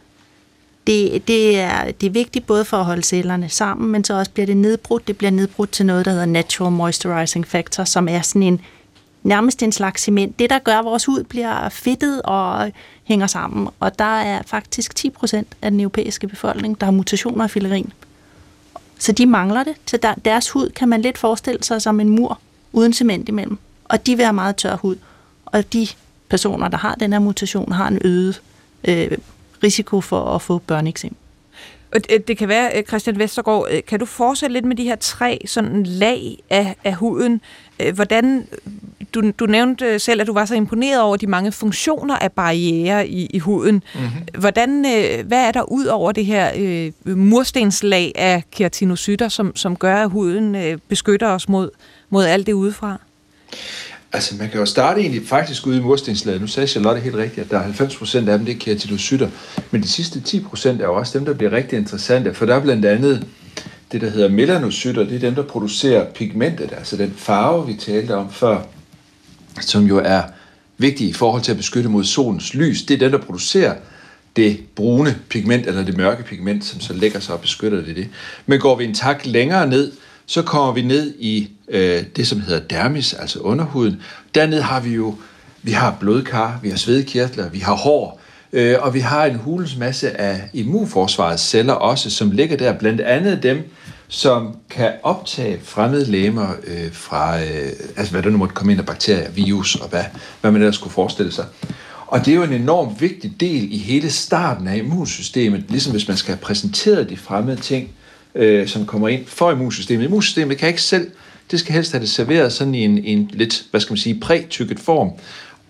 [0.88, 4.32] Det, det, er, det er vigtigt både for at holde cellerne sammen, men så også
[4.32, 5.08] bliver det nedbrudt.
[5.08, 8.62] Det bliver nedbrudt til noget, der hedder natural moisturizing factor, som er sådan en
[9.24, 10.40] nærmest en slags cement.
[10.40, 12.72] Det, der gør, at vores hud bliver fedtet og
[13.04, 13.70] hænger sammen.
[13.80, 17.94] Og der er faktisk 10 procent af den europæiske befolkning, der har mutationer af filerin.
[19.00, 19.74] Så de mangler det.
[19.86, 22.40] Så der, deres hud kan man lidt forestille sig som en mur
[22.74, 23.58] uden cement imellem.
[23.84, 24.96] Og de vil have meget tør hud.
[25.46, 25.88] Og de
[26.30, 28.42] personer, der har den her mutation, har en øget
[28.84, 29.18] øh,
[29.64, 31.16] risiko for at få børneeksem.
[32.28, 35.42] Det kan være, øh, Christian Vestergaard, øh, kan du fortsætte lidt med de her tre
[35.46, 37.42] sådan lag af, af huden?
[37.80, 38.48] Øh, hvordan,
[39.14, 43.08] du, du nævnte selv, at du var så imponeret over de mange funktioner af barriere
[43.08, 43.84] i, i huden.
[43.96, 44.10] Mm-hmm.
[44.40, 44.86] Hvordan,
[45.26, 50.10] hvad er der ud over det her øh, murstenslag af keratinocytter, som, som gør, at
[50.10, 51.70] huden øh, beskytter os mod,
[52.10, 52.98] mod alt det udefra?
[54.14, 56.42] Altså, man kan jo starte egentlig faktisk ude i murstenslaget.
[56.42, 59.30] Nu sagde Charlotte helt rigtigt, at der er 90% af dem, det er keratinocytter.
[59.72, 62.60] Men de sidste 10% er jo også dem, der bliver rigtig interessante, for der er
[62.60, 63.28] blandt andet
[63.92, 65.04] det, der hedder melanocytter.
[65.04, 68.62] Det er dem, der producerer pigmentet, altså den farve, vi talte om før,
[69.62, 70.22] som jo er
[70.78, 72.84] vigtig i forhold til at beskytte mod solens lys.
[72.84, 73.76] Det er den, der producerer
[74.36, 77.96] det brune pigment, eller det mørke pigment, som så lægger sig og beskytter det.
[77.96, 78.10] det.
[78.46, 79.92] Men går vi en tak længere ned,
[80.26, 84.02] så kommer vi ned i øh, det, som hedder dermis, altså underhuden.
[84.36, 85.16] Dernede har vi jo
[85.66, 88.20] vi har blodkar, vi har svedkirtler, vi har hår,
[88.54, 93.02] øh, og vi har en hulens masse af immunforsvarets celler også, som ligger der, blandt
[93.02, 93.58] andet dem,
[94.08, 98.80] som kan optage fremmede læmer øh, fra, øh, altså hvad der nu måtte komme ind
[98.80, 100.04] af bakterier, virus og hvad,
[100.42, 101.46] hvad man ellers skulle forestille sig.
[102.08, 106.08] Og det er jo en enorm vigtig del i hele starten af immunsystemet, ligesom hvis
[106.08, 107.90] man skal have præsenteret de fremmede ting,
[108.36, 110.06] øh, som kommer ind for immunsystemet.
[110.06, 111.12] Immunsystemet kan ikke selv,
[111.52, 114.20] det skal helst have det serveret sådan i en, en lidt, hvad skal man sige,
[114.20, 115.12] prætykket form.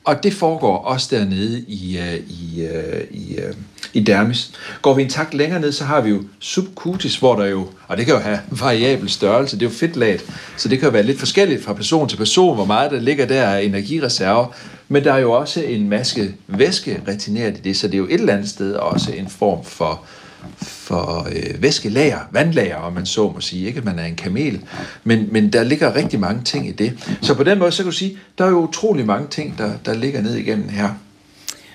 [0.04, 3.54] Og det foregår også dernede i, øh, i, øh, i, øh,
[3.94, 4.52] i dermis.
[4.82, 7.98] Går vi en takt længere ned, så har vi jo subcutis, hvor der jo, og
[7.98, 10.26] det kan jo have variabel størrelse, det er jo fedtlaget,
[10.58, 13.26] så det kan jo være lidt forskelligt fra person til person, hvor meget der ligger
[13.26, 14.46] der af energireserver,
[14.88, 18.08] men der er jo også en maske væske retineret i det, så det er jo
[18.08, 20.04] et eller andet sted også en form for,
[20.94, 23.68] for øh, væskelager, vandlager, om man så må sige.
[23.68, 24.62] Ikke at man er en kamel,
[25.04, 27.18] men, men der ligger rigtig mange ting i det.
[27.22, 29.72] Så på den måde, så kan du sige, der er jo utrolig mange ting, der,
[29.86, 30.90] der ligger ned igennem her.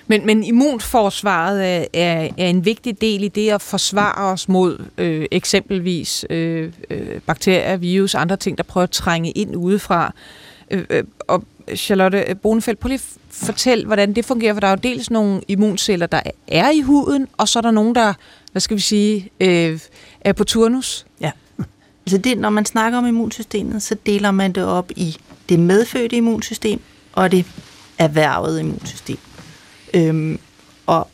[0.07, 4.85] Men, men immunforsvaret er, er, er en vigtig del i det at forsvare os mod
[4.97, 10.13] øh, eksempelvis øh, øh bakterier, virus andre ting, der prøver at trænge ind udefra.
[10.71, 11.43] Øh, øh, og
[11.75, 16.07] Charlotte Bonefeldt, prøv lige fortæl, hvordan det fungerer, for der er jo dels nogle immunceller,
[16.07, 18.13] der er i huden, og så er der nogen, der,
[18.59, 19.79] hvad skal vi sige, øh,
[20.21, 21.05] er på turnus.
[21.21, 21.31] Ja.
[22.05, 25.17] Altså det, når man snakker om immunsystemet, så deler man det op i
[25.49, 26.81] det medfødte immunsystem
[27.13, 27.45] og det
[27.97, 29.17] erhvervede immunsystem.
[29.93, 30.39] Øhm,
[30.85, 31.09] og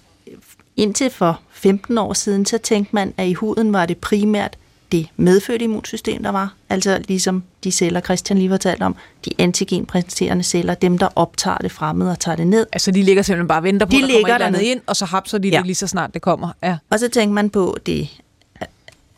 [0.76, 4.58] indtil for 15 år siden, så tænkte man, at i huden var det primært
[4.96, 6.54] det medfødte immunsystem, der var.
[6.70, 11.72] Altså ligesom de celler, Christian lige fortalte om, de antigenpræsenterende celler, dem der optager det
[11.72, 12.68] fremmede og tager det ned.
[12.74, 14.62] Altså de ligger simpelthen bare og venter på, de at der ligger kommer et andet
[14.62, 15.58] ind, og så hapser de ja.
[15.58, 16.50] det lige så snart det kommer.
[16.64, 16.78] Ja.
[16.90, 18.10] Og så tænker man på det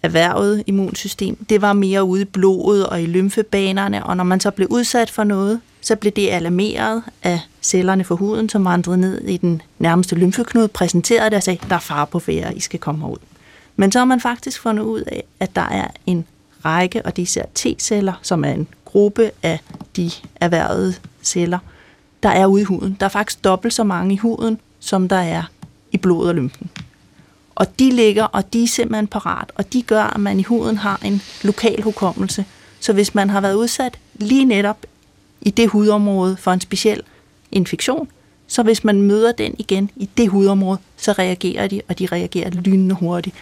[0.04, 1.46] erhvervet immunsystem.
[1.50, 5.10] Det var mere ude i blodet og i lymfebanerne, og når man så blev udsat
[5.10, 9.62] for noget, så blev det alarmeret af cellerne for huden, som vandrede ned i den
[9.80, 13.18] nærmeste lymfeknude, præsenterede det og sagde, der er far på færre, I skal komme ud.
[13.80, 16.26] Men så har man faktisk fundet ud af, at der er en
[16.66, 19.60] række, og det er især T-celler, som er en gruppe af
[19.96, 21.60] de erhvervede celler,
[22.24, 22.98] der er ude i huden.
[23.00, 25.44] Der er faktisk dobbelt så mange i huden, som der er
[25.92, 26.70] i blodet og lymfen.
[27.56, 30.78] Og de ligger, og de er simpelthen parat, og de gør, at man i huden
[30.78, 32.46] har en lokal hukommelse.
[32.80, 34.78] Så hvis man har været udsat lige netop
[35.42, 37.02] i det hudområde for en speciel
[37.52, 38.08] infektion,
[38.48, 42.50] så hvis man møder den igen i det hudområde, så reagerer de, og de reagerer
[42.50, 43.36] lynende hurtigt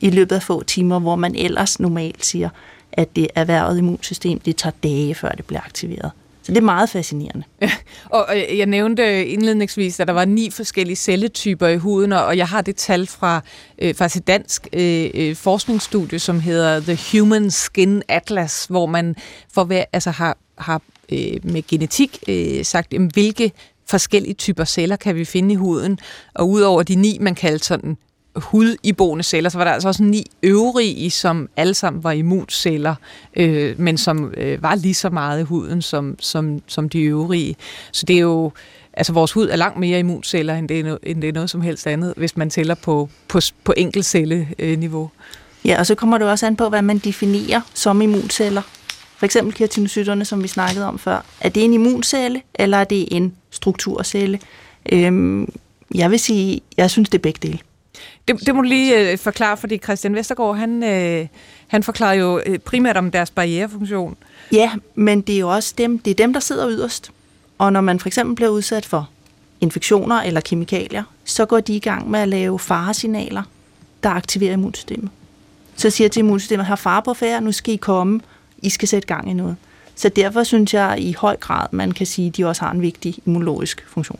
[0.00, 2.48] i løbet af få timer, hvor man ellers normalt siger,
[2.92, 6.10] at det erhvervet immunsystem, det tager dage, før det bliver aktiveret.
[6.42, 7.44] Så det er meget fascinerende.
[7.62, 7.70] Ja,
[8.04, 12.62] og jeg nævnte indledningsvis, at der var ni forskellige celletyper i huden, og jeg har
[12.62, 13.40] det tal fra
[13.78, 19.16] øh, faktisk et dansk øh, øh, forskningsstudie, som hedder The Human Skin Atlas, hvor man
[19.52, 20.82] for, altså har, har
[21.12, 23.52] øh, med genetik øh, sagt, jamen, hvilke
[23.86, 25.98] forskellige typer celler kan vi finde i huden.
[26.34, 27.96] Og udover de ni, man kaldte sådan
[28.40, 32.94] hudiboende celler, så var der altså også ni øvrige, som alle sammen var immunceller,
[33.36, 37.56] øh, men som øh, var lige så meget i huden som, som, som de øvrige.
[37.92, 38.52] Så det er jo,
[38.92, 41.50] altså vores hud er langt mere immunceller, end det er, no, end det er noget
[41.50, 45.10] som helst andet, hvis man tæller på, på, på enkeltcelleniveau.
[45.64, 48.62] Ja, og så kommer det også an på, hvad man definerer som immunceller.
[49.16, 51.24] For eksempel keratinocyterne, som vi snakkede om før.
[51.40, 54.38] Er det en immuncelle, eller er det en strukturcelle?
[54.92, 55.52] Øhm,
[55.94, 57.58] jeg vil sige, jeg synes, det er begge dele.
[58.28, 61.26] Det, det må du lige øh, forklare, fordi Christian Vestergaard, han, øh,
[61.66, 64.16] han forklarer jo øh, primært om deres barrierefunktion.
[64.52, 67.10] Ja, men det er jo også dem, det er dem, der sidder yderst.
[67.58, 69.08] Og når man for eksempel bliver udsat for
[69.60, 73.42] infektioner eller kemikalier, så går de i gang med at lave faresignaler,
[74.02, 75.10] der aktiverer immunsystemet.
[75.76, 78.20] Så siger til immunsystemet, har far på færre, nu skal I komme,
[78.58, 79.56] I skal sætte gang i noget.
[79.94, 82.82] Så derfor synes jeg i høj grad, man kan sige, at de også har en
[82.82, 84.18] vigtig immunologisk funktion.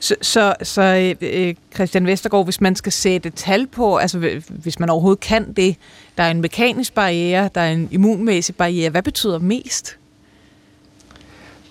[0.00, 4.78] Så, så, så øh, øh, Christian Vestergaard, hvis man skal sætte tal på, altså hvis
[4.78, 5.76] man overhovedet kan det,
[6.16, 9.96] der er en mekanisk barriere, der er en immunmæssig barriere, hvad betyder mest?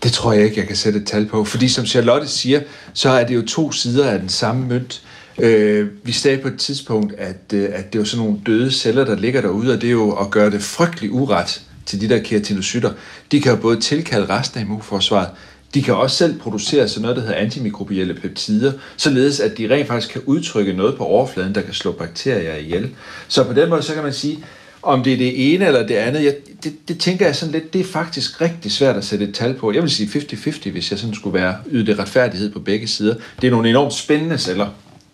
[0.03, 2.61] Det tror jeg ikke, jeg kan sætte et tal på, fordi som Charlotte siger,
[2.93, 5.03] så er det jo to sider af den samme mønt.
[5.39, 8.71] Øh, vi sagde på et tidspunkt, at, øh, at det er jo sådan nogle døde
[8.71, 12.09] celler, der ligger derude, og det er jo at gøre det frygtelig uret til de
[12.09, 12.91] der keratinocytter.
[13.31, 15.29] De kan jo både tilkalde resten af immunforsvaret,
[15.73, 19.87] de kan også selv producere sådan noget, der hedder antimikrobielle peptider, således at de rent
[19.87, 22.89] faktisk kan udtrykke noget på overfladen, der kan slå bakterier ihjel.
[23.27, 24.39] Så på den måde, så kan man sige,
[24.81, 27.73] om det er det ene eller det andet, jeg, det, det tænker jeg sådan lidt,
[27.73, 29.71] det er faktisk rigtig svært at sætte et tal på.
[29.71, 33.15] Jeg vil sige 50-50, hvis jeg sådan skulle være yde det retfærdighed på begge sider.
[33.41, 34.67] Det er nogle enormt spændende celler.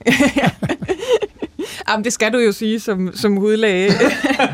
[1.89, 3.91] Jamen, det skal du jo sige som, som hudlæge.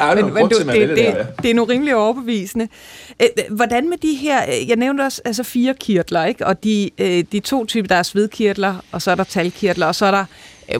[0.00, 2.68] ja, men, men du, det, det, det, det er nu rimelig overbevisende.
[3.22, 6.46] Øh, hvordan med de her, øh, jeg nævnte også altså fire kirtler, ikke?
[6.46, 9.94] og de, øh, de to typer, der er svedkirtler, og så er der talkirtler, og
[9.94, 10.24] så er der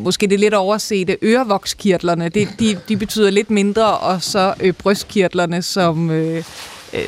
[0.00, 5.62] måske det lidt oversete ørevokskirtlerne, det, de, de betyder lidt mindre, og så øh, brystkirtlerne,
[5.62, 6.44] som, øh,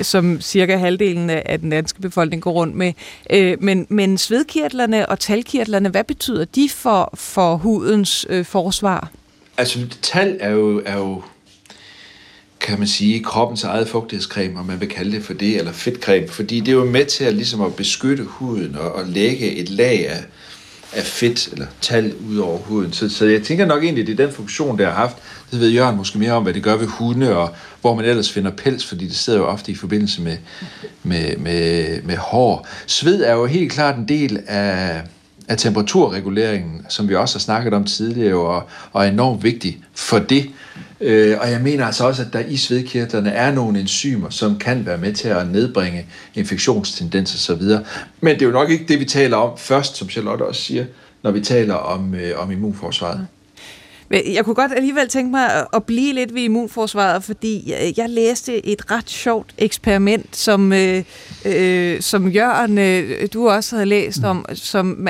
[0.03, 2.93] som cirka halvdelen af den danske befolkning går rundt med.
[3.31, 9.11] Øh, men, men svedkirtlerne og talkirtlerne, hvad betyder de for, for hudens øh, forsvar?
[9.59, 11.23] Altså, tal er jo, er jo
[12.61, 16.29] kan man sige, kroppens eget fugtighedscreme, om man vil kalde det for det, eller fedtcreme,
[16.29, 19.69] fordi det er jo med til at, ligesom at beskytte huden og, og lægge et
[19.69, 20.25] lag af,
[20.93, 22.93] af fedt eller tal ud over huden.
[22.93, 25.17] Så, så jeg tænker nok egentlig, det er den funktion, det har haft.
[25.51, 28.33] Det ved Jørgen måske mere om, hvad det gør ved hunde, og hvor man ellers
[28.33, 30.37] finder pels, fordi det sidder jo ofte i forbindelse med,
[31.03, 32.69] med, med, med hår.
[32.87, 35.03] Sved er jo helt klart en del af,
[35.49, 40.19] af temperaturreguleringen, som vi også har snakket om tidligere, og, og er enormt vigtig for
[40.19, 40.51] det.
[41.01, 44.87] Øh, og jeg mener altså også, at der i svedkirtlerne er nogle enzymer, som kan
[44.87, 47.63] være med til at nedbringe infektionstendenser osv.
[48.21, 50.85] Men det er jo nok ikke det, vi taler om først, som Charlotte også siger,
[51.23, 53.27] når vi taler om, øh, om immunforsvaret.
[54.11, 58.91] Jeg kunne godt alligevel tænke mig at blive lidt ved immunforsvaret, fordi jeg læste et
[58.91, 61.05] ret sjovt eksperiment, som, øh,
[61.45, 64.45] øh, som Jørgen, øh, du også havde læst om.
[64.55, 65.09] Som,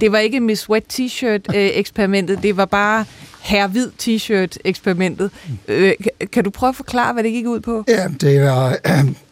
[0.00, 3.04] det var ikke Miss Wet T-shirt-eksperimentet, øh, det var bare
[3.40, 5.30] Herr hvid t-shirt-eksperimentet.
[5.68, 5.92] Øh,
[6.32, 7.84] kan du prøve at forklare, hvad det gik ud på?
[7.88, 8.76] Ja, det var...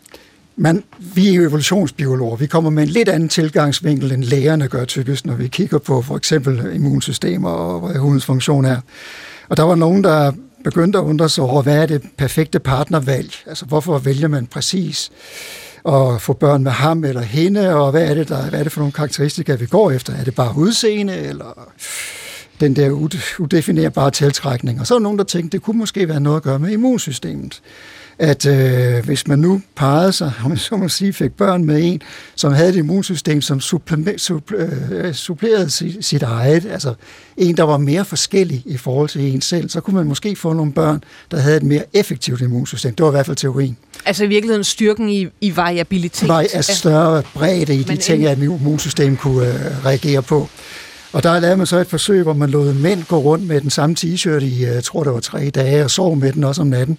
[0.58, 2.36] Man, vi er evolutionsbiologer.
[2.36, 6.02] Vi kommer med en lidt anden tilgangsvinkel, end lægerne gør typisk, når vi kigger på
[6.02, 8.80] for eksempel immunsystemer og hvad hudens funktion er.
[9.48, 10.32] Og der var nogen, der
[10.64, 13.34] begyndte at undre sig over, hvad er det perfekte partnervalg?
[13.46, 15.10] Altså, hvorfor vælger man præcis
[15.88, 18.72] at få børn med ham eller hende, og hvad er det, der, hvad er det
[18.72, 20.12] for nogle karakteristika, vi går efter?
[20.12, 21.68] Er det bare udseende, eller
[22.60, 22.90] den der
[23.38, 24.80] udefinerbare tiltrækning?
[24.80, 26.70] Og så er der nogen, der tænkte, det kunne måske være noget at gøre med
[26.70, 27.62] immunsystemet
[28.18, 31.84] at øh, hvis man nu parrede sig, om man så må sige, fik børn med
[31.84, 32.02] en,
[32.34, 33.60] som havde et immunsystem, som
[34.54, 36.94] øh, supplerede sit, sit eget, altså
[37.36, 40.52] en, der var mere forskellig i forhold til en selv, så kunne man måske få
[40.52, 42.94] nogle børn, der havde et mere effektivt immunsystem.
[42.94, 43.76] Det var i hvert fald teorien.
[44.04, 46.28] Altså i virkeligheden styrken i, i variabilitet.
[46.28, 50.48] Var af større bredde i de Men ting, at immunsystemet kunne øh, reagere på.
[51.12, 53.70] Og der lavede man så et forsøg, hvor man lod mænd gå rundt med den
[53.70, 56.68] samme t-shirt i, jeg tror det var tre dage, og sov med den også om
[56.68, 56.98] natten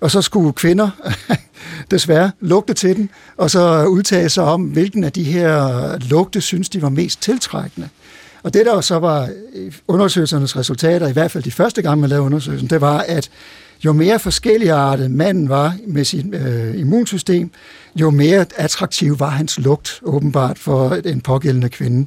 [0.00, 0.90] og så skulle kvinder
[1.90, 6.68] desværre lugte til den, og så udtale sig om, hvilken af de her lugte synes
[6.68, 7.88] de var mest tiltrækkende.
[8.42, 9.28] Og det, der så var
[9.88, 13.30] undersøgelsernes resultater, i hvert fald de første gang, man lavede undersøgelsen, det var, at
[13.84, 17.50] jo mere forskelligartet manden var med sit øh, immunsystem,
[17.96, 22.06] jo mere attraktiv var hans lugt åbenbart for en pågældende kvinde.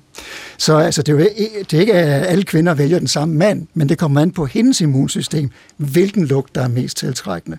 [0.57, 1.27] Så altså, det, er jo,
[1.71, 4.45] det er ikke, at alle kvinder vælger den samme mand, men det kommer an på
[4.45, 7.57] hendes immunsystem, hvilken lugt, der er mest tiltrækkende.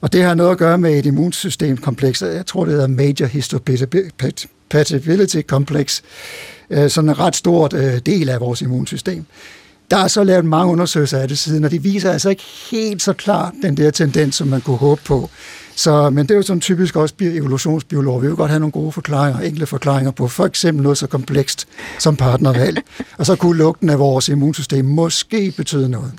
[0.00, 5.40] Og det har noget at gøre med et immunsystemkompleks, jeg tror, det hedder Major Histocompatibility
[5.46, 6.02] Complex,
[6.70, 9.24] øh, sådan en ret stort øh, del af vores immunsystem.
[9.92, 13.02] Der er så lavet mange undersøgelser af det siden, og de viser altså ikke helt
[13.02, 15.30] så klart den der tendens, som man kunne håbe på.
[15.74, 18.22] Så, men det er jo sådan typisk også evolutionsbiolog.
[18.22, 21.68] Vi vil godt have nogle gode forklaringer, enkle forklaringer på for eksempel noget så komplekst
[21.98, 22.82] som partnervalg.
[23.18, 26.12] og så kunne lugten af vores immunsystem måske betyde noget.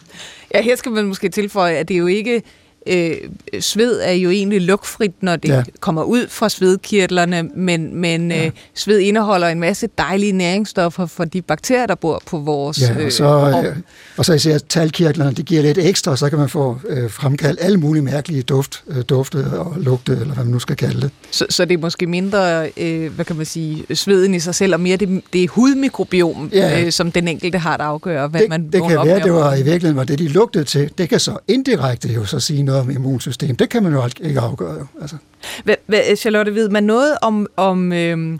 [0.54, 2.42] Ja, her skal man måske tilføje, at det er jo ikke
[2.88, 3.15] øh,
[3.60, 5.63] sved er jo egentlig lukfrit, når det ja.
[5.80, 8.46] kommer ud fra svedkirtlerne, men, men ja.
[8.46, 13.06] øh, sved indeholder en masse dejlige næringsstoffer for de bakterier, der bor på vores Ja,
[13.06, 13.78] og så, øh,
[14.17, 17.78] og så især talkirtlerne, det giver lidt ekstra, så kan man få øh, fremkaldt alle
[17.78, 21.12] mulige mærkelige duft, øh, dufte og lugte, eller hvad man nu skal kalde det.
[21.32, 24.74] Så, så det er måske mindre, øh, hvad kan man sige, sveden i sig selv,
[24.74, 26.86] og mere det, det er hudmikrobiom, ja.
[26.86, 29.54] øh, som den enkelte har, der afgør, hvad det, man Det kan være, det var
[29.54, 30.91] i virkeligheden var det, de lugtede til.
[30.98, 33.56] Det kan så indirekte jo så sige noget om immunsystem.
[33.56, 34.74] Det kan man jo ikke afgøre.
[34.74, 34.86] Jo.
[35.02, 35.16] Altså.
[35.64, 38.40] Hvad, hvad, Charlotte, ved man noget om, om, øh,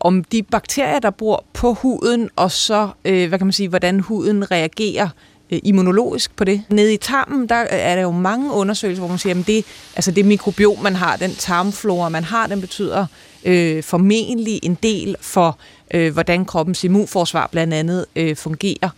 [0.00, 4.00] om de bakterier, der bor på huden, og så, øh, hvad kan man sige, hvordan
[4.00, 5.08] huden reagerer
[5.50, 6.62] øh, immunologisk på det.
[6.70, 9.64] Nede i tarmen, der øh, er der jo mange undersøgelser, hvor man siger, at det,
[9.96, 13.06] altså det mikrobiom, man har, den tarmflora, man har, den betyder
[13.44, 15.58] øh, formentlig en del for,
[15.94, 18.88] øh, hvordan kroppens immunforsvar blandt andet øh, fungerer.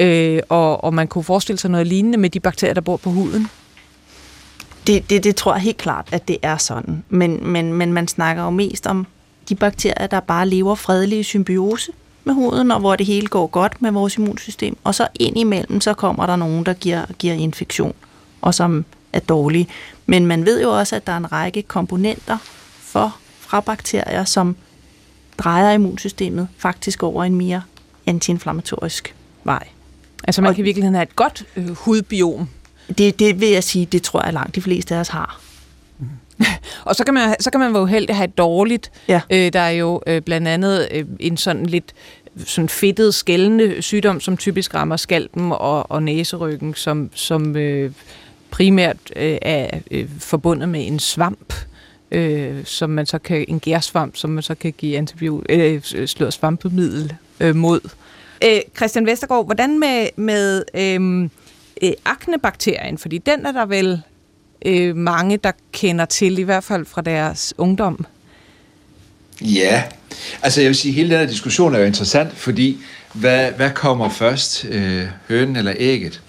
[0.00, 3.10] Øh, og, og man kunne forestille sig noget lignende med de bakterier, der bor på
[3.10, 3.48] huden.
[4.86, 7.04] Det, det, det tror jeg helt klart, at det er sådan.
[7.08, 9.06] Men, men, men man snakker jo mest om
[9.48, 11.92] de bakterier, der bare lever fredelige symbiose
[12.24, 14.76] med huden, og hvor det hele går godt med vores immunsystem.
[14.84, 17.94] Og så ind imellem, så kommer der nogen, der giver, giver infektion,
[18.42, 19.68] og som er dårlige.
[20.06, 22.38] Men man ved jo også, at der er en række komponenter
[22.80, 24.56] for, fra bakterier, som
[25.38, 27.62] drejer immunsystemet faktisk over en mere
[28.06, 29.68] antiinflammatorisk vej.
[30.24, 32.48] Altså man kan i virkeligheden have et godt øh, hudbiom,
[32.98, 35.40] det, det vil jeg sige, det tror jeg langt de fleste af os har.
[36.84, 38.90] og så kan man, så kan man være uheldig at have et dårligt.
[39.08, 39.20] Ja.
[39.30, 41.94] Øh, der er jo øh, blandt andet øh, en sådan lidt
[42.44, 47.92] sådan fedtet, skældende sygdom, som typisk rammer skalpen og, og næseryggen, som, som øh,
[48.50, 51.54] primært øh, er øh, forbundet med en svamp,
[52.10, 56.30] øh, som man så kan, en gærsvamp, som man så kan give antibiotika, øh, slå
[56.30, 57.80] svampemiddel øh, mod.
[58.44, 61.28] Øh, Christian Vestergaard, hvordan med, med øh,
[61.82, 64.02] øh, aknebakterien, fordi den er der vel
[64.66, 68.06] øh, mange, der kender til, i hvert fald fra deres ungdom.
[69.40, 69.82] Ja,
[70.42, 72.78] altså jeg vil sige, hele den her diskussion er jo interessant, fordi
[73.12, 76.22] hvad, hvad kommer først, øh, hønen eller ægget?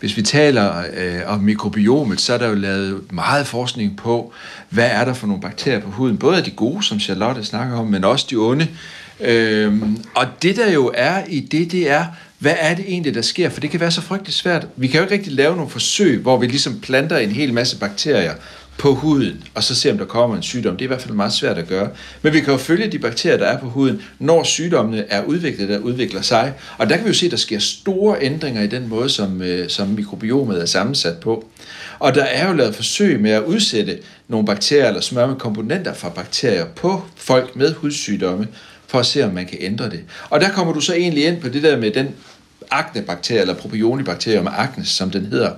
[0.00, 4.32] Hvis vi taler øh, om mikrobiomet, så er der jo lavet meget forskning på,
[4.70, 6.18] hvad er der for nogle bakterier på huden.
[6.18, 8.68] Både de gode, som Charlotte snakker om, men også de onde.
[9.20, 9.82] Øh,
[10.14, 12.04] og det der jo er i det, det er,
[12.38, 13.48] hvad er det egentlig, der sker?
[13.48, 14.66] For det kan være så frygteligt svært.
[14.76, 17.78] Vi kan jo ikke rigtig lave nogle forsøg, hvor vi ligesom planter en hel masse
[17.78, 18.34] bakterier
[18.78, 20.76] på huden, og så se, om der kommer en sygdom.
[20.76, 21.90] Det er i hvert fald meget svært at gøre.
[22.22, 25.68] Men vi kan jo følge de bakterier, der er på huden, når sygdommene er udviklet,
[25.68, 26.52] der udvikler sig.
[26.78, 29.42] Og der kan vi jo se, at der sker store ændringer i den måde, som,
[29.42, 31.48] øh, som mikrobiomet er sammensat på.
[31.98, 33.98] Og der er jo lavet forsøg med at udsætte
[34.28, 38.46] nogle bakterier eller smøre med komponenter fra bakterier på folk med hudsygdomme,
[38.88, 40.00] for at se, om man kan ændre det.
[40.30, 42.08] Og der kommer du så egentlig ind på det der med den
[42.70, 45.50] aknebakterie, eller propionibakterium acnes, som den hedder.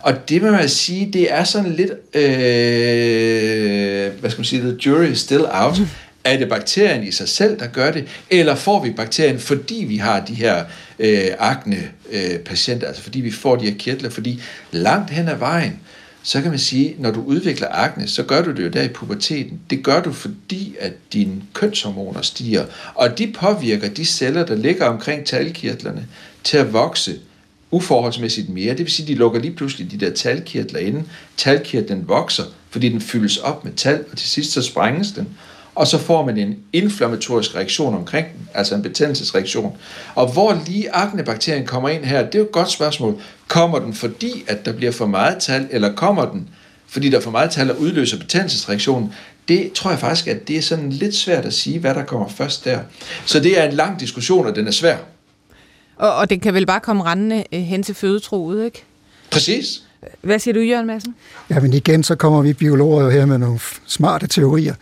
[0.00, 4.76] Og det vil man sige, det er sådan lidt, øh, hvad skal man sige, the
[4.86, 5.80] jury is still out.
[6.24, 9.96] Er det bakterien i sig selv, der gør det, eller får vi bakterien, fordi vi
[9.96, 10.64] har de her
[10.98, 15.80] øh, akne-patienter, øh, altså fordi vi får de her kirtler, fordi langt hen ad vejen,
[16.22, 18.88] så kan man sige, når du udvikler akne, så gør du det jo der i
[18.88, 19.60] puberteten.
[19.70, 24.86] Det gør du, fordi at dine kønshormoner stiger, og de påvirker de celler, der ligger
[24.86, 26.06] omkring talkirtlerne,
[26.44, 27.18] til at vokse
[27.70, 28.70] uforholdsmæssigt mere.
[28.70, 31.04] Det vil sige, at de lukker lige pludselig de der talkirtler inde.
[31.36, 35.28] Talkirtlen vokser, fordi den fyldes op med tal, og til sidst så sprænges den.
[35.78, 39.76] Og så får man en inflammatorisk reaktion omkring den, altså en betændelsesreaktion.
[40.14, 43.20] Og hvor lige aknebakterien kommer ind her, det er jo et godt spørgsmål.
[43.48, 46.48] Kommer den fordi, at der bliver for meget tal, eller kommer den,
[46.88, 49.12] fordi der er for meget tal, og udløser betændelsesreaktionen?
[49.48, 52.28] Det tror jeg faktisk, at det er sådan lidt svært at sige, hvad der kommer
[52.28, 52.80] først der.
[53.26, 54.96] Så det er en lang diskussion, og den er svær.
[55.96, 58.84] Og, og det kan vel bare komme rendende øh, hen til fødetroet, ikke?
[59.30, 59.82] Præcis.
[60.20, 61.14] Hvad siger du, Jørgen Madsen?
[61.50, 64.74] Ja, men igen, så kommer vi biologer jo her med nogle smarte teorier.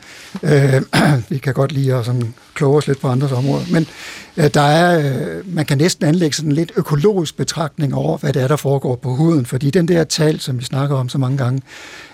[0.43, 0.83] Øh,
[1.31, 3.65] vi kan godt lide at sådan kloge os lidt på andres områder.
[3.73, 3.87] Men
[4.37, 8.33] Øh, der er, øh, man kan næsten anlægge sådan en lidt økologisk betragtning over, hvad
[8.33, 9.47] det er, der foregår på huden.
[9.47, 11.63] Fordi den der tal, som vi snakker om så mange gange,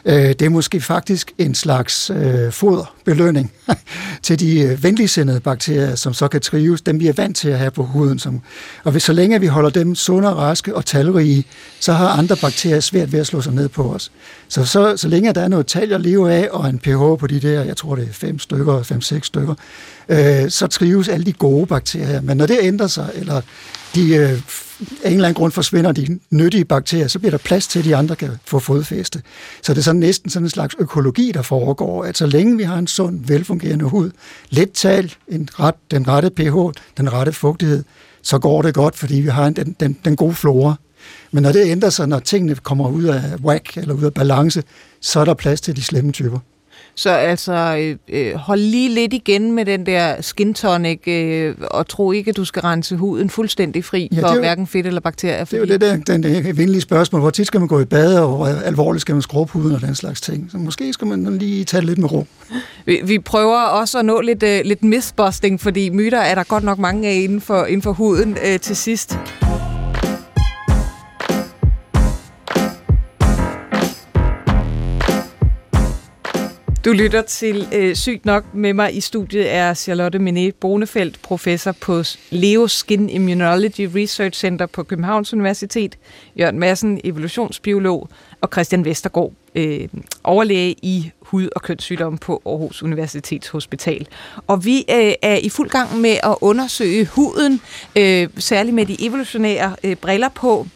[0.04, 2.10] øh, det er måske faktisk en slags
[2.50, 3.52] foderbelønning
[4.22, 6.82] til de venligsindede bakterier, som så kan trives.
[6.82, 8.18] Dem vi er vant til at have på huden.
[8.18, 8.40] Som,
[8.84, 11.44] og hvis så længe vi holder dem sunde, raske og talrige,
[11.80, 14.12] så har andre bakterier svært ved at slå sig ned på os.
[14.48, 17.26] Så, så, så længe der er noget tal at leve af, og en pH på
[17.26, 19.54] de der, jeg tror det er fem stykker, fem, seks stykker,
[20.08, 22.20] øh, så trives alle de gode bakterier.
[22.20, 23.40] Men når det ændrer sig, eller
[23.94, 24.40] de øh,
[25.02, 27.84] af en eller anden grund forsvinder de nyttige bakterier, så bliver der plads til, at
[27.84, 29.22] de andre kan få fodfæste.
[29.62, 32.62] Så det er sådan næsten sådan en slags økologi, der foregår, at så længe vi
[32.62, 34.10] har en sund, velfungerende hud,
[34.50, 36.56] let tal, en ret, den rette pH,
[36.96, 37.84] den rette fugtighed,
[38.22, 40.74] så går det godt, fordi vi har en, den, den, den gode flora.
[41.32, 44.62] Men når det ændrer sig, når tingene kommer ud af whack eller ud af balance,
[45.00, 46.38] så er der plads til de slemme typer.
[46.94, 51.88] Så altså, øh, øh, hold lige lidt igen med den der skin tonic, øh, og
[51.88, 55.00] tro ikke, at du skal rense huden fuldstændig fri ja, for jo, hverken fedt eller
[55.00, 55.44] bakterier.
[55.44, 55.60] Fordi...
[55.60, 57.20] Det er jo det der, den, venlige spørgsmål.
[57.20, 59.80] Hvor tit skal man gå i bad, og hvor alvorligt skal man skrubbe huden og
[59.80, 60.48] den slags ting.
[60.50, 62.26] Så måske skal man lige tage lidt med ro.
[62.86, 66.64] Vi, vi prøver også at nå lidt, uh, lidt mythbusting, fordi myter er der godt
[66.64, 69.18] nok mange af inden for, inden for huden uh, til sidst.
[76.84, 78.54] Du lytter til øh, Sygt nok.
[78.54, 84.66] Med mig i studiet er Charlotte Menet Bonefeldt, professor på Leo Skin Immunology Research Center
[84.66, 85.98] på Københavns Universitet,
[86.38, 88.08] Jørgen Madsen, evolutionsbiolog,
[88.40, 89.88] og Christian Vestergaard, øh,
[90.24, 94.06] overlæge i hud- og kønssygdomme på Aarhus Universitets Hospital.
[94.46, 97.60] Og vi øh, er i fuld gang med at undersøge huden,
[97.96, 100.66] øh, særligt med de evolutionære øh, briller på.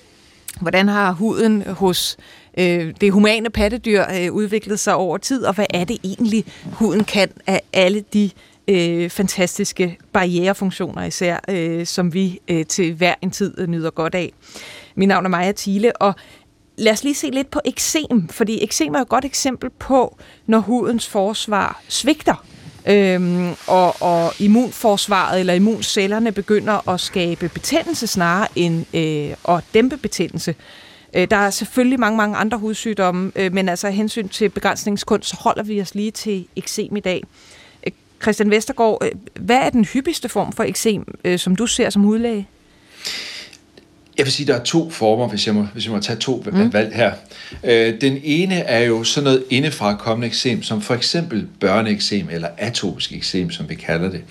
[0.61, 2.17] Hvordan har huden hos
[2.57, 7.05] øh, det humane pattedyr øh, udviklet sig over tid, og hvad er det egentlig, huden
[7.05, 8.31] kan af alle de
[8.69, 14.15] øh, fantastiske barrierefunktioner især, øh, som vi øh, til hver en tid øh, nyder godt
[14.15, 14.33] af.
[14.95, 16.15] Mit navn er Maja Thiele, og
[16.77, 20.59] lad os lige se lidt på eksem, fordi eksem er et godt eksempel på, når
[20.59, 22.47] hudens forsvar svigter.
[22.89, 29.97] Øhm, og, og immunforsvaret eller immuncellerne begynder at skabe betændelse snarere end øh, at dæmpe
[29.97, 30.55] betændelse.
[31.15, 35.29] Øh, der er selvfølgelig mange, mange andre hudsygdomme, øh, men altså af hensyn til begrænsningskunst,
[35.29, 37.23] så holder vi os lige til eksem i dag.
[37.87, 37.93] Øh,
[38.23, 39.03] Christian Vestergaard,
[39.41, 42.49] hvad er den hyppigste form for eksem, som du ser som hudlæge?
[44.19, 46.45] Jeg vil sige, der er to former, hvis jeg må, hvis jeg må tage to
[46.53, 46.73] mm.
[46.73, 47.13] valg her.
[47.65, 52.49] Øh, den ene er jo sådan noget indefra kommende eksem, som for eksempel børneeksem, eller
[52.59, 54.23] atopisk eksem, som vi kalder det.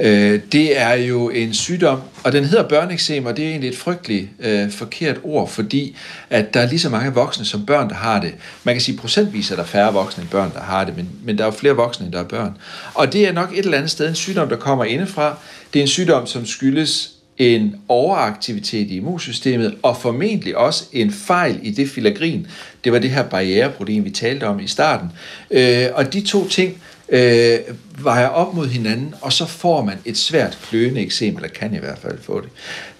[0.00, 3.76] Øh, det er jo en sygdom, og den hedder børneeksem, og det er egentlig et
[3.76, 5.96] frygteligt øh, forkert ord, fordi
[6.30, 8.34] at der er lige så mange voksne som børn, der har det.
[8.64, 11.38] Man kan sige, procentvis er der færre voksne end børn, der har det, men, men
[11.38, 12.56] der er jo flere voksne, end der er børn.
[12.94, 15.38] Og det er nok et eller andet sted en sygdom, der kommer indefra.
[15.72, 21.60] Det er en sygdom, som skyldes en overaktivitet i immunsystemet, og formentlig også en fejl
[21.62, 22.46] i det filagrin.
[22.84, 25.08] Det var det her barriereprotein, vi talte om i starten.
[25.50, 27.58] Øh, og de to ting øh,
[27.98, 31.78] vejer op mod hinanden, og så får man et svært kløende eksem, eller kan i
[31.78, 32.48] hvert fald få det.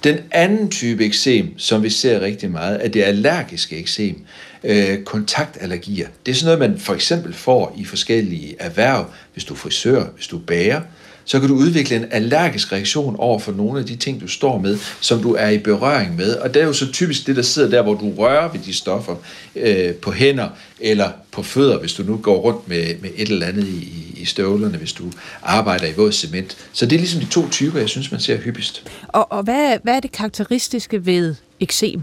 [0.05, 4.25] Den anden type eksem, som vi ser rigtig meget, er det allergiske eksem.
[4.65, 6.09] Øh, kontaktallergier.
[6.27, 10.05] Det er sådan noget, man for eksempel får i forskellige erhverv, hvis du er frisør,
[10.17, 10.81] hvis du er bager,
[11.29, 14.59] så kan du udvikle en allergisk reaktion over for nogle af de ting, du står
[14.59, 16.35] med, som du er i berøring med.
[16.35, 18.75] Og det er jo så typisk det, der sidder der, hvor du rører ved de
[18.75, 19.17] stoffer
[19.57, 20.49] øh, på hænder
[20.81, 24.25] eller på fødder, hvis du nu går rundt med, med et eller andet i, i
[24.25, 25.05] støvlerne, hvis du
[25.43, 26.57] arbejder i våd cement.
[26.73, 28.85] Så det er ligesom de to typer, jeg synes, man ser hyppigst.
[29.09, 32.03] Og, og hvad, hvad er det karakteristiske ved eksem?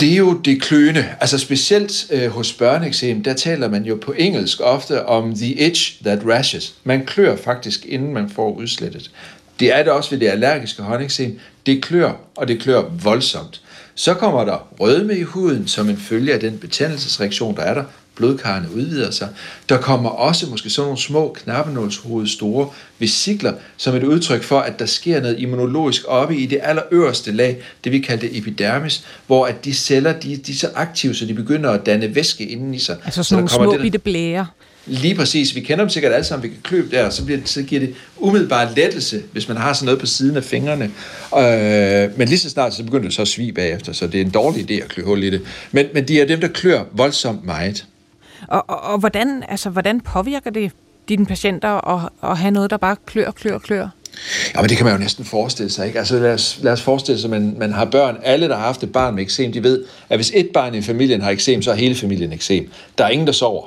[0.00, 1.16] Det er jo det kløne.
[1.20, 6.02] Altså specielt øh, hos børneeksem, der taler man jo på engelsk ofte om the itch
[6.04, 6.74] that rashes.
[6.84, 9.10] Man klør faktisk, inden man får udslettet.
[9.60, 11.38] Det er det også ved det allergiske håndeksem.
[11.66, 13.60] Det klør, og det klør voldsomt.
[13.94, 17.84] Så kommer der rødme i huden som en følge af den betændelsesreaktion, der er der
[18.16, 19.28] blodkarrene udvider sig.
[19.68, 24.78] Der kommer også måske sådan nogle små knappenålshoved store vesikler, som et udtryk for, at
[24.78, 29.64] der sker noget immunologisk oppe i det allerøverste lag, det vi kalder epidermis, hvor at
[29.64, 32.78] de celler, de, de er så aktive, så de begynder at danne væske inden i
[32.78, 32.96] sig.
[33.04, 34.46] Altså sådan så nogle små bitte blære.
[34.90, 35.54] Lige præcis.
[35.54, 36.42] Vi kender dem sikkert alle sammen.
[36.42, 39.72] Vi kan kløbe der, og så, bliver, så giver det umiddelbart lettelse, hvis man har
[39.72, 40.84] sådan noget på siden af fingrene.
[41.38, 44.24] Øh, men lige så snart, så begynder det så at svige bagefter, så det er
[44.24, 45.42] en dårlig idé at klø hul i det.
[45.72, 47.86] Men, men de er dem, der klør voldsomt meget.
[48.48, 50.72] Og, og, og hvordan, altså, hvordan påvirker det
[51.08, 53.88] dine patienter at, at have noget, der bare klør, klør, klør?
[54.54, 55.98] Ja, men det kan man jo næsten forestille sig, ikke?
[55.98, 58.16] Altså lad os, lad os forestille sig, at man, man har børn.
[58.22, 60.82] Alle, der har haft et barn med eksem, de ved, at hvis et barn i
[60.82, 62.70] familien har eksem, så har hele familien eksem.
[62.98, 63.66] Der er ingen, der sover.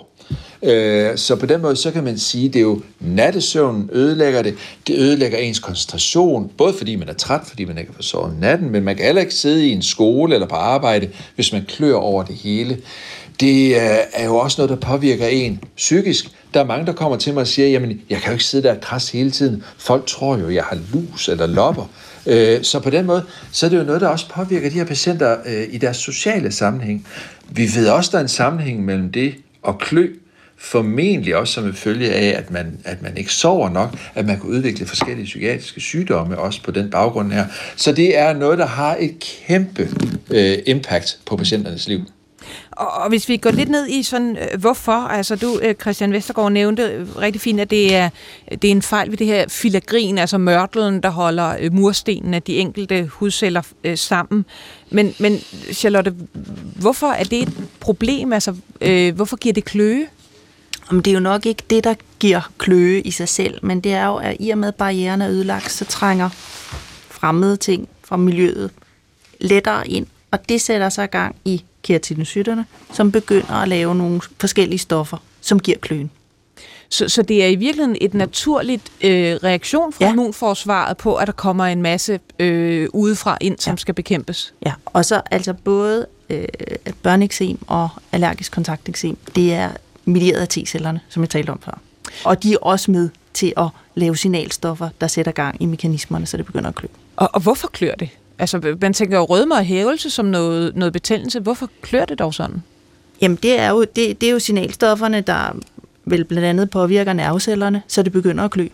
[0.64, 4.55] Øh, så på den måde, så kan man sige, det er jo nattesøvnen ødelægger det.
[4.88, 8.39] Det ødelægger ens koncentration, både fordi man er træt, fordi man ikke kan få sovet
[8.39, 11.66] natten, men man kan heller ikke sidde i en skole eller på arbejde, hvis man
[11.68, 12.78] klør over det hele
[13.39, 16.26] det øh, er jo også noget, der påvirker en psykisk.
[16.53, 18.68] Der er mange, der kommer til mig og siger, jamen, jeg kan jo ikke sidde
[18.68, 19.64] der kras hele tiden.
[19.78, 21.89] Folk tror jo, jeg har lus eller lopper.
[22.26, 24.86] Øh, så på den måde, så er det jo noget, der også påvirker de her
[24.86, 27.07] patienter øh, i deres sociale sammenhæng.
[27.49, 30.09] Vi ved også, der er en sammenhæng mellem det og klø,
[30.64, 34.39] formentlig også som en følge af, at man, at man ikke sover nok, at man
[34.39, 37.45] kan udvikle forskellige psykiatriske sygdomme også på den baggrund her.
[37.76, 39.89] Så det er noget, der har et kæmpe
[40.32, 42.01] øh, impact på patienternes liv.
[42.72, 46.11] Og, og hvis vi går lidt ned i sådan, øh, hvorfor, altså du, øh, Christian
[46.14, 48.09] Vestergaard, nævnte rigtig fint, at det er,
[48.51, 52.34] det er en fejl ved det her filagrin, altså mørtlen, der holder øh, murstenene, murstenen
[52.34, 53.61] af de enkelte hudceller
[53.95, 54.45] sammen.
[54.89, 55.39] Men, men
[55.74, 56.14] Charlotte,
[56.76, 58.34] hvorfor er det et problem?
[58.34, 60.07] Altså, øh, hvorfor giver det kløe?
[60.89, 63.93] Om det er jo nok ikke det, der giver kløe i sig selv, men det
[63.93, 66.29] er jo, at i og med, barrieren er ødelagt, så trænger
[67.09, 68.71] fremmede ting fra miljøet
[69.39, 74.21] lettere ind, og det sætter sig i gang i keratinocytterne, som begynder at lave nogle
[74.39, 76.11] forskellige stoffer, som giver kløen.
[76.89, 80.11] Så, så det er i virkeligheden et naturligt øh, reaktion fra ja.
[80.11, 83.77] immunforsvaret på, at der kommer en masse øh, udefra ind, som ja.
[83.77, 84.53] skal bekæmpes?
[84.65, 86.45] Ja, og så altså både øh,
[87.03, 89.69] børneeksem og allergisk kontakteksem, det er
[90.06, 91.80] medieret af T-cellerne, som jeg talte om før.
[92.26, 96.38] Og de er også med til at lave signalstoffer, der sætter gang i mekanismerne, så
[96.38, 96.88] det begynder at klø.
[97.16, 98.10] Og, og hvorfor klør det?
[98.39, 101.39] Altså, man tænker jo rødme og hævelse som noget, noget betændelse.
[101.39, 102.64] Hvorfor klør det dog sådan?
[103.22, 105.56] Jamen, det er, jo, det, det er jo signalstofferne, der
[106.06, 108.68] vel blandt andet påvirker nervecellerne, så det begynder at klø.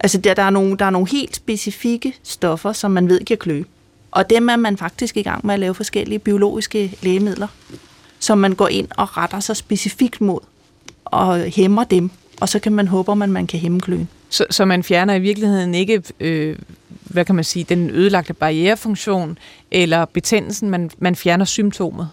[0.00, 3.38] Altså, der, der, er nogle, der er nogle helt specifikke stoffer, som man ved kan
[3.38, 3.62] klø.
[4.10, 7.46] Og dem er man faktisk i gang med at lave forskellige biologiske lægemidler,
[8.26, 10.40] som man går ind og retter sig specifikt mod
[11.04, 12.10] og hæmmer dem,
[12.40, 14.08] og så kan man håbe, at man kan hæmme kløen.
[14.28, 16.56] Så, så man fjerner i virkeligheden ikke øh,
[17.02, 19.38] hvad kan man sige, den ødelagte barrierefunktion
[19.70, 22.08] eller betændelsen, man, man fjerner symptomet?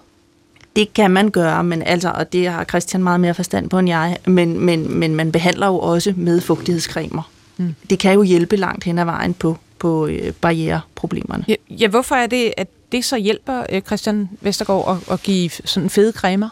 [0.76, 3.90] Det kan man gøre, men altså, og det har Christian meget mere forstand på end
[3.90, 7.32] jeg, men, men, men man behandler jo også med fugtighedscremer.
[7.58, 7.76] Mm.
[7.90, 11.46] Det kan jo hjælpe langt hen ad vejen på, på øh, barriereproblemerne.
[11.48, 15.50] Ja, ja, hvorfor er det, at det så hjælper øh, Christian Vestergaard at, at give
[15.50, 16.50] sådan fede cremer?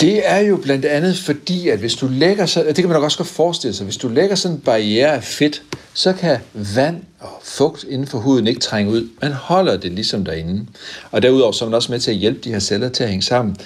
[0.00, 3.04] Det er jo blandt andet fordi, at hvis du lægger så, det kan man nok
[3.04, 5.62] også godt forestille sig, hvis du lægger sådan en barriere af fedt,
[5.94, 6.38] så kan
[6.74, 9.08] vand og fugt inden for huden ikke trænge ud.
[9.22, 10.66] Man holder det ligesom derinde.
[11.10, 13.08] Og derudover så er man også med til at hjælpe de her celler til at
[13.08, 13.56] hænge sammen.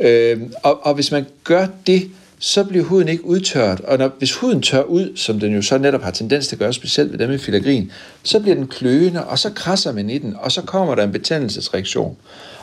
[0.00, 3.80] Øh, og, og hvis man gør det, så bliver huden ikke udtørret.
[3.80, 6.60] Og når, hvis huden tør ud, som den jo så netop har tendens til at
[6.60, 10.18] gøre, specielt ved dem med filagrin, så bliver den kløende, og så krasser man i
[10.18, 12.16] den, og så kommer der en betændelsesreaktion.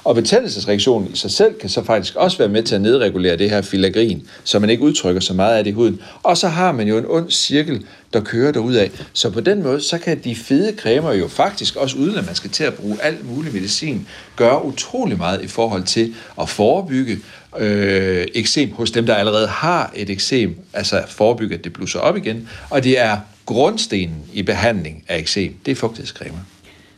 [0.04, 3.49] Og betændelsesreaktionen i sig selv kan så faktisk også være med til at nedregulere det
[3.49, 6.02] her filagrin, så man ikke udtrykker så meget af det i huden.
[6.24, 8.89] Og så har man jo en ond cirkel, der kører derudad.
[9.14, 12.36] Så på den måde, så kan de fede cremer jo faktisk, også uden at man
[12.36, 17.18] skal til at bruge alt mulig medicin, gøre utrolig meget i forhold til at forebygge
[17.58, 22.18] øh, eksem hos dem, der allerede har et eksem, altså forebygge, at det blusser op
[22.18, 22.49] igen.
[22.70, 26.39] Og det er grundstenen i behandling af eksem, det er fugtighedscremer.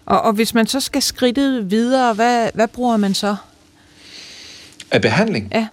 [0.05, 3.35] Og, og hvis man så skal skridte videre, hvad, hvad bruger man så?
[4.91, 5.49] Af behandling?
[5.51, 5.67] Ja.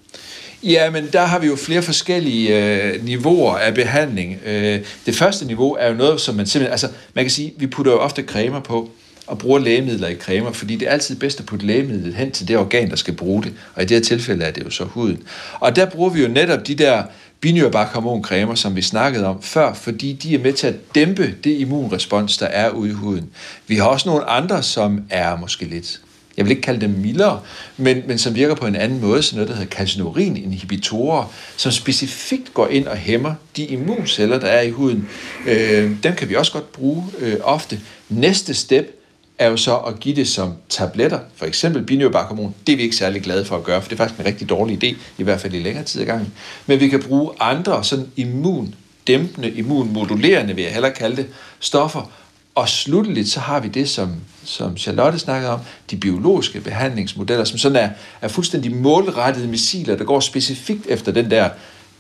[0.63, 4.39] Ja, men der har vi jo flere forskellige øh, niveauer af behandling.
[4.47, 6.73] Øh, det første niveau er jo noget, som man simpelthen...
[6.73, 8.91] Altså, man kan sige, vi putter jo ofte cremer på,
[9.27, 12.49] og bruger lægemidler i cremer, fordi det er altid bedst at putte lægemidlet hen til
[12.49, 13.53] det organ, der skal bruge det.
[13.75, 15.23] Og i det her tilfælde er det jo så huden.
[15.61, 17.03] Og der bruger vi jo netop de der
[18.23, 22.39] cremer, som vi snakkede om før, fordi de er med til at dæmpe det immunrespons,
[22.39, 23.31] der er ude i huden.
[23.67, 26.01] Vi har også nogle andre, som er måske lidt
[26.37, 27.41] jeg vil ikke kalde dem mildere,
[27.77, 31.25] men, men som virker på en anden måde, så noget, der hedder calcineurin-inhibitorer,
[31.57, 35.09] som specifikt går ind og hæmmer de immunceller, der er i huden.
[35.47, 37.81] Øh, dem kan vi også godt bruge øh, ofte.
[38.09, 39.00] Næste step
[39.41, 42.55] er jo så at give det som tabletter, for eksempel binyrbarkhormon.
[42.67, 44.49] Det er vi ikke særlig glade for at gøre, for det er faktisk en rigtig
[44.49, 46.33] dårlig idé, i hvert fald i længere tid ad gangen.
[46.67, 51.27] Men vi kan bruge andre sådan immundæmpende, immunmodulerende, vil jeg hellere kalde det,
[51.61, 52.11] stoffer.
[52.55, 54.15] Og slutteligt så har vi det, som,
[54.45, 55.61] som Charlotte snakkede om,
[55.91, 61.31] de biologiske behandlingsmodeller, som sådan er, er fuldstændig målrettede missiler, der går specifikt efter den
[61.31, 61.49] der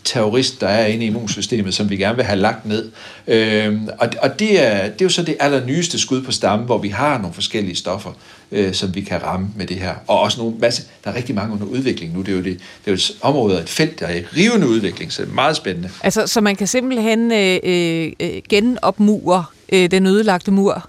[0.05, 2.91] terrorist, der er inde i immunsystemet, som vi gerne vil have lagt ned.
[3.27, 6.79] Øhm, og og det, er, det er jo så det allernyeste skud på stammen, hvor
[6.79, 8.11] vi har nogle forskellige stoffer,
[8.53, 9.95] øh, som vi kan ramme med det her.
[10.07, 12.21] Og også nogle masse, der er rigtig mange under udvikling nu.
[12.21, 14.69] Det er jo, det, det er jo et område et felt, der er i rivende
[14.69, 15.91] udvikling, så det er meget spændende.
[16.03, 20.89] Altså, så man kan simpelthen øh, øh, øh genopmure øh, den ødelagte mur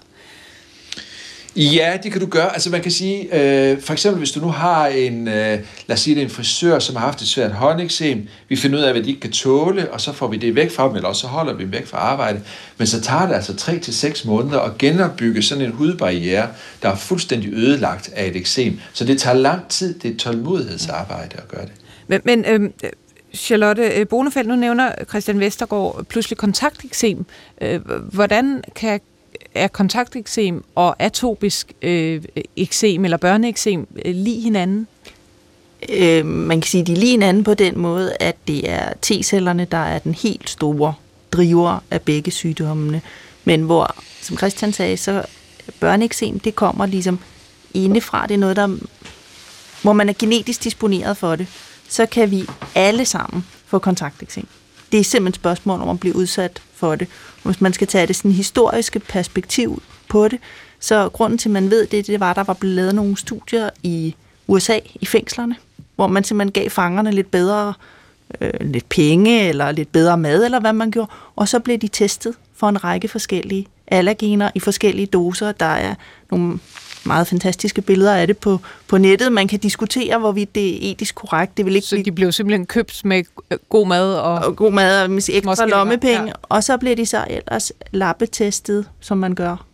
[1.55, 2.53] Ja, det kan du gøre.
[2.53, 5.99] Altså man kan sige, øh, for eksempel hvis du nu har en, øh, lad os
[5.99, 9.03] sige det en frisør, som har haft et svært håndeksem, vi finder ud af, hvad
[9.03, 11.27] de ikke kan tåle, og så får vi det væk fra dem, eller også så
[11.27, 12.41] holder vi dem væk fra arbejde.
[12.77, 16.47] Men så tager det altså 3 til seks måneder at genopbygge sådan en hudbarriere,
[16.81, 18.79] der er fuldstændig ødelagt af et eksem.
[18.93, 21.71] Så det tager lang tid, det er tålmodighedsarbejde at gøre det.
[22.07, 22.89] Men, men øhm, øh,
[23.33, 27.25] Charlotte Bonefeldt, nu nævner Christian Vestergaard pludselig kontakteksem.
[27.61, 27.81] Øh,
[28.11, 28.99] hvordan kan
[29.55, 32.23] er kontakteksem og atopisk øh,
[32.55, 34.87] eksem eller børneeksem øh, lige hinanden?
[35.89, 38.93] Øh, man kan sige, at de er lige hinanden på den måde, at det er
[39.01, 40.93] T-cellerne, der er den helt store
[41.31, 43.01] driver af begge sygdommene.
[43.45, 45.25] Men hvor, som Christian sagde, så
[45.79, 47.19] børneeksem, det kommer ligesom
[47.73, 48.27] indefra.
[48.27, 48.77] Det er noget, der,
[49.81, 51.47] hvor man er genetisk disponeret for det.
[51.89, 52.43] Så kan vi
[52.75, 54.47] alle sammen få kontakteksem.
[54.91, 57.07] Det er simpelthen et spørgsmål om at blive udsat for det.
[57.43, 60.39] Hvis man skal tage det sådan historiske perspektiv på det,
[60.79, 63.17] så grunden til, at man ved det, det var, at der var blevet lavet nogle
[63.17, 64.15] studier i
[64.47, 65.55] USA, i fængslerne,
[65.95, 67.73] hvor man simpelthen gav fangerne lidt bedre
[68.41, 71.87] øh, lidt penge, eller lidt bedre mad, eller hvad man gjorde, og så blev de
[71.87, 75.51] testet for en række forskellige allergener i forskellige doser.
[75.51, 75.95] Der er
[76.31, 76.59] nogle
[77.03, 79.31] meget fantastiske billeder af det på, på nettet.
[79.31, 81.57] Man kan diskutere, hvorvidt det er etisk korrekt.
[81.57, 83.23] Det vil ikke så de blev simpelthen købt med
[83.69, 86.25] god mad og, og god mad og med ekstra lommepenge.
[86.25, 86.33] Ja.
[86.41, 89.65] Og så blev de så ellers lappetestet, som man gør,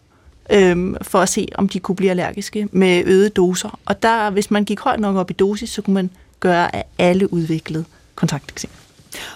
[0.51, 3.80] øhm, for at se, om de kunne blive allergiske med øgede doser.
[3.86, 6.09] Og der, hvis man gik højt nok op i dosis, så kunne man
[6.39, 8.69] gøre, at alle udviklede kontakteksem.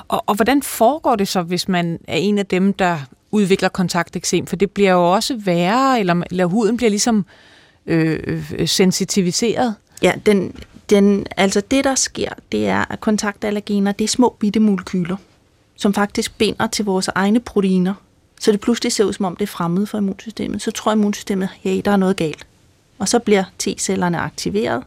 [0.07, 2.97] Og, og hvordan foregår det så, hvis man er en af dem, der
[3.31, 4.45] udvikler kontakteksem?
[4.45, 7.50] For det bliver jo også værre, eller, eller huden bliver ligesom øh,
[7.91, 9.75] øh, sensitiviseret?
[10.01, 10.55] Ja, den,
[10.89, 15.15] den, altså det, der sker, det er, at kontaktallergener, det er små bitte molekyler,
[15.75, 17.93] som faktisk binder til vores egne proteiner.
[18.39, 20.61] Så det pludselig ser ud, som om det er fremmed for immunsystemet.
[20.61, 22.47] Så tror immunsystemet, hey, der er noget galt.
[22.99, 24.83] Og så bliver T-cellerne aktiveret,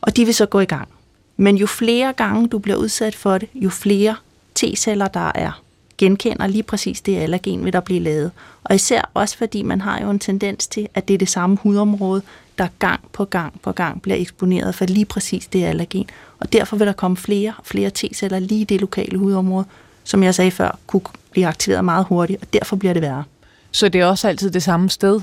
[0.00, 0.88] og de vil så gå i gang.
[1.36, 4.16] Men jo flere gange du bliver udsat for det, jo flere
[4.58, 5.62] T-celler der er
[5.98, 8.30] genkender lige præcis det allergen, vil der blive lavet.
[8.64, 11.56] Og især også fordi man har jo en tendens til, at det er det samme
[11.62, 12.22] hudområde,
[12.58, 16.06] der gang på gang på gang bliver eksponeret for lige præcis det allergen.
[16.38, 19.64] Og derfor vil der komme flere og flere T-celler lige i det lokale hudområde,
[20.04, 23.24] som jeg sagde før, kunne blive aktiveret meget hurtigt, og derfor bliver det værre.
[23.70, 25.20] Så det er også altid det samme sted?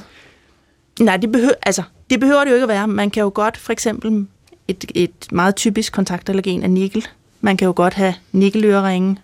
[0.99, 2.87] Nej, det behøver, altså, det behøver det jo ikke at være.
[2.87, 4.27] Man kan jo godt, for eksempel,
[4.67, 7.07] et, et meget typisk kontaktallergen er nikkel.
[7.41, 9.17] Man kan jo godt have nikkeløreringe,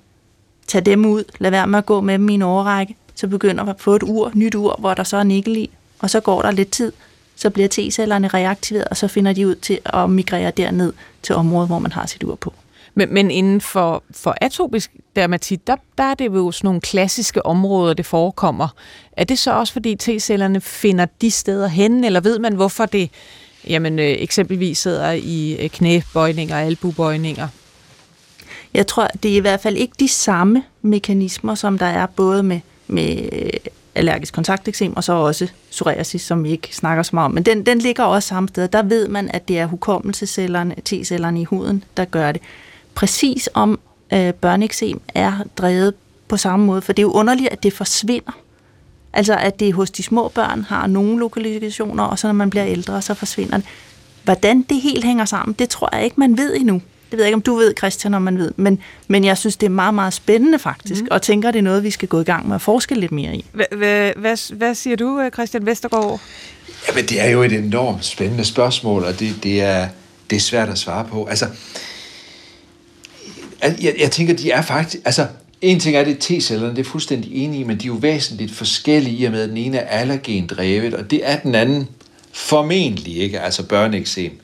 [0.68, 3.64] Tag dem ud, lad være med at gå med dem i en overrække, så begynder
[3.64, 6.20] man at få et ur, nyt ur, hvor der så er nikkel i, og så
[6.20, 6.92] går der lidt tid,
[7.36, 10.94] så bliver T-cellerne reaktiveret, og så finder de ud til at migrere derned
[11.24, 12.54] til området, hvor man har sit ur på.
[12.94, 17.46] Men, men inden for, for atopisk dermatit, der, der er det jo sådan nogle klassiske
[17.46, 18.68] områder, det forekommer.
[19.12, 23.10] Er det så også, fordi T-cellerne finder de steder hen, eller ved man, hvorfor det
[23.68, 27.48] jamen, øh, eksempelvis sidder i øh, knæbøjninger og albubøjninger?
[28.76, 32.44] Jeg tror, det er i hvert fald ikke de samme mekanismer, som der er både
[32.44, 33.30] med, med
[33.96, 37.32] allergisk kontakteksem, og så også psoriasis, som vi ikke snakker så meget om.
[37.32, 38.68] Men den, den ligger også samme sted.
[38.68, 42.42] Der ved man, at det er hukommelsescellerne, T-cellerne i huden, der gør det.
[42.96, 43.80] Præcis om
[44.14, 45.94] øh, børneeksem er drevet
[46.28, 48.32] på samme måde, for det er jo underligt, at det forsvinder.
[49.14, 52.66] Altså, at det hos de små børn har nogle lokalisationer, og så når man bliver
[52.66, 53.66] ældre, så forsvinder det.
[54.24, 56.82] Hvordan det helt hænger sammen, det tror jeg ikke, man ved endnu.
[57.12, 58.52] Det ved jeg ikke, om du ved, Christian, om man ved.
[58.56, 61.08] Men, men jeg synes, det er meget, meget spændende faktisk, mm.
[61.12, 63.36] og tænker, det er noget, vi skal gå i gang med at forske lidt mere
[63.36, 63.46] i.
[63.72, 66.22] Hvad, hvad siger du, Christian Vestergaard?
[66.88, 69.88] Jamen, det er jo et enormt spændende spørgsmål, og det, det, er,
[70.30, 71.26] det er svært at svare på.
[71.26, 71.46] Altså,
[73.62, 74.98] jeg, jeg tænker, de er faktisk...
[75.06, 75.28] Altså,
[75.62, 78.52] en ting er det T-cellerne, det er fuldstændig enige i, men de er jo væsentligt
[78.52, 81.88] forskellige i og med, at den ene er allergendrevet, og det er den anden
[82.36, 84.40] Formentlig ikke, altså børneeksem.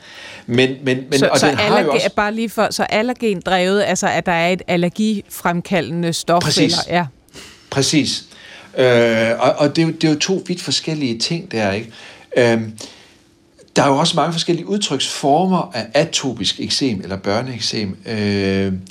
[0.51, 2.09] Men, men, men, så, og så den har allergen, jo også...
[2.15, 6.41] bare lige for, så allergen drevet, altså at der er et allergifremkaldende stof?
[6.41, 6.73] Præcis.
[6.73, 7.05] Eller, ja.
[7.69, 8.23] Præcis.
[8.77, 11.91] Øh, og og det, er jo, det er jo to vidt forskellige ting der, ikke?
[12.37, 12.61] Øh,
[13.75, 18.15] der er jo også mange forskellige udtryksformer af atopisk eksem eller børneeksem, øh,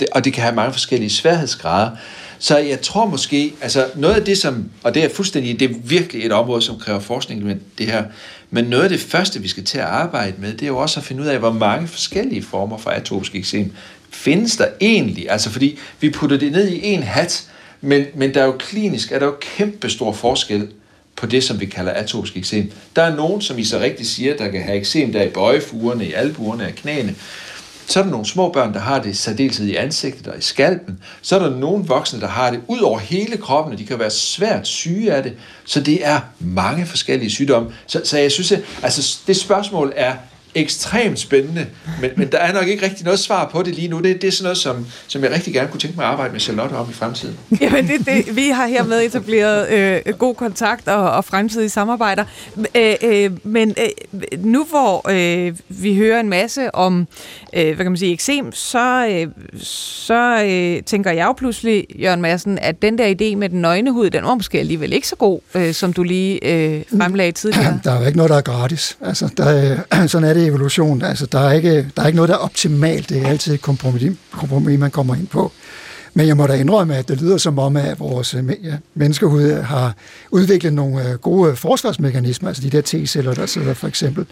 [0.00, 1.90] det, og det kan have mange forskellige sværhedsgrader.
[2.38, 5.74] Så jeg tror måske, altså noget af det som, og det er fuldstændig, det er
[5.84, 8.04] virkelig et område, som kræver forskning med det her,
[8.51, 11.01] men noget af det første, vi skal til at arbejde med, det er jo også
[11.01, 13.72] at finde ud af, hvor mange forskellige former for atopisk eksem
[14.11, 15.30] findes der egentlig.
[15.30, 17.46] Altså fordi vi putter det ned i en hat,
[17.80, 20.68] men, men der er jo klinisk, er der jo kæmpe stor forskel
[21.16, 22.72] på det, som vi kalder atopisk eksem.
[22.96, 26.07] Der er nogen, som I så rigtigt siger, der kan have eksem der i bøjefugerne,
[26.07, 27.14] i albuerne og knæene.
[27.91, 30.99] Så er der nogle små børn, der har det særdeles i ansigtet og i skalpen.
[31.22, 33.99] Så er der nogle voksne, der har det ud over hele kroppen, og de kan
[33.99, 35.36] være svært syge af det.
[35.64, 37.72] Så det er mange forskellige sygdomme.
[37.86, 40.14] Så, så jeg synes, at altså, det spørgsmål er
[40.55, 41.66] ekstremt spændende,
[42.01, 44.01] men, men der er nok ikke rigtig noget svar på det lige nu.
[44.01, 46.32] Det, det er sådan noget, som, som jeg rigtig gerne kunne tænke mig at arbejde
[46.32, 47.36] med Charlotte om i fremtiden.
[47.61, 52.24] Jamen, det, det, vi har hermed etableret øh, god kontakt og, og fremtidige samarbejder.
[52.74, 57.09] Øh, øh, men øh, nu hvor øh, vi hører en masse om,
[57.53, 59.26] øh, hvad kan man sige, eksem, så, øh,
[59.62, 63.90] så øh, tænker jeg jo pludselig, Jørgen Madsen, at den der idé med den nøgne
[63.90, 67.80] hud, den var måske alligevel ikke så god, øh, som du lige øh, fremlagde tidligere.
[67.84, 68.96] Der er jo ikke noget, der er gratis.
[69.01, 71.03] Altså, der er, sådan er det i evolution.
[71.03, 73.09] Altså, der, er ikke, der er ikke noget, der er optimalt.
[73.09, 75.53] Det er altid et kompromis, kompromis, man kommer ind på.
[76.14, 79.95] Men jeg må da indrømme, at det lyder som om, at vores ja, menneskehud har
[80.30, 84.26] udviklet nogle gode forsvarsmekanismer, altså de der T-celler, der sidder for eksempel.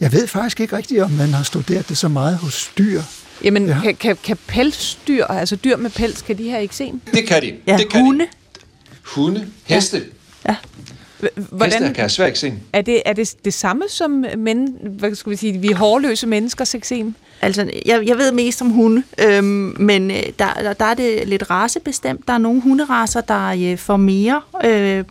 [0.00, 3.02] Jeg ved faktisk ikke rigtigt, om man har studeret det så meget hos dyr.
[3.44, 3.80] Jamen, ja.
[3.82, 7.00] kan, kan, kan pelsdyr, altså dyr med pels, kan de have eksem?
[7.14, 7.52] Det kan de.
[7.66, 8.24] Ja, det kan hunde.
[8.24, 8.60] De.
[9.02, 10.02] Hunde, heste.
[10.48, 10.56] Ja.
[11.34, 12.58] Hvordan, Heste kan have svær eksem.
[12.72, 16.74] Er det, er det det samme som men, hvad skal vi sige, vi hårløse menneskers
[16.74, 17.14] eksem?
[17.42, 21.50] Altså, jeg, jeg ved mest om hunde, øhm, men øh, der, der er det lidt
[21.50, 22.28] racebestemt.
[22.28, 25.04] Der er nogle hunderaser, der øh, får mere øh,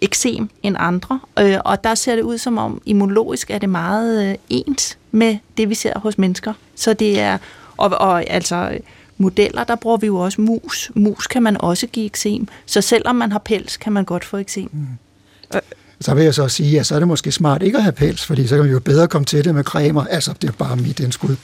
[0.00, 4.30] eksem end andre, øh, og der ser det ud som om immunologisk er det meget
[4.30, 6.52] øh, ens med det, vi ser hos mennesker.
[6.74, 7.38] Så det er,
[7.76, 8.78] og, og altså
[9.18, 10.90] modeller, der bruger vi jo også mus.
[10.94, 14.36] Mus kan man også give eksem, så selvom man har pels, kan man godt få
[14.36, 14.70] eksem.
[14.72, 14.86] Mm.
[16.00, 18.24] Så vil jeg så sige, at så er det måske smart ikke at have pels,
[18.24, 20.04] fordi så kan vi jo bedre komme til det med cremer.
[20.04, 21.36] Altså, det er bare mit indskud.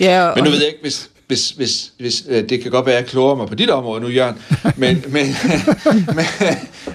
[0.00, 0.32] Ja, og...
[0.36, 3.02] Men nu ved jeg ikke, hvis, hvis, hvis, hvis øh, det kan godt være, at
[3.02, 4.36] jeg kloger mig på dit område nu, Jørgen,
[4.76, 5.26] men, men,
[6.14, 6.24] men,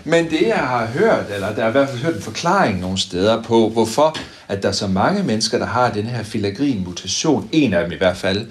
[0.03, 2.97] men det, jeg har hørt, eller der er i hvert fald hørt en forklaring nogle
[2.97, 7.73] steder på, hvorfor at der er så mange mennesker, der har den her filagrin-mutation, en
[7.73, 8.47] af dem i hvert fald,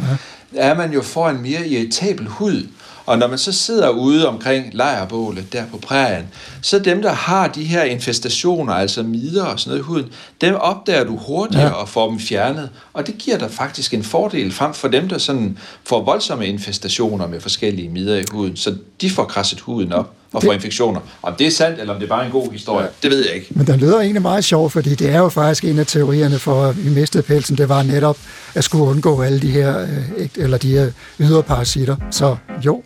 [0.55, 0.71] ja.
[0.71, 2.67] er man jo får en mere irritabel hud.
[3.07, 6.29] Og når man så sidder ude omkring lejrbålet der på prærien,
[6.63, 10.07] så dem, der har de her infestationer, altså midder og sådan noget i huden,
[10.41, 11.73] dem opdager du hurtigere ja.
[11.73, 12.71] og får dem fjernet.
[12.93, 17.27] Og det giver dig faktisk en fordel frem for dem, der sådan får voldsomme infestationer
[17.27, 18.57] med forskellige midder i huden.
[18.57, 21.01] Så de får krasset huden op og får infektioner.
[21.23, 22.91] Om det er sandt, eller om det er bare en god historie, ja.
[23.03, 23.47] det ved jeg ikke.
[23.51, 26.65] Men den lyder egentlig meget sjov, fordi det er jo faktisk en af teorierne for,
[26.65, 28.19] at vi mistede pelsen, det var netop
[28.55, 31.97] at skulle undgå alle de her, øh, eller de her ydre parasitter.
[32.11, 32.83] Så jo.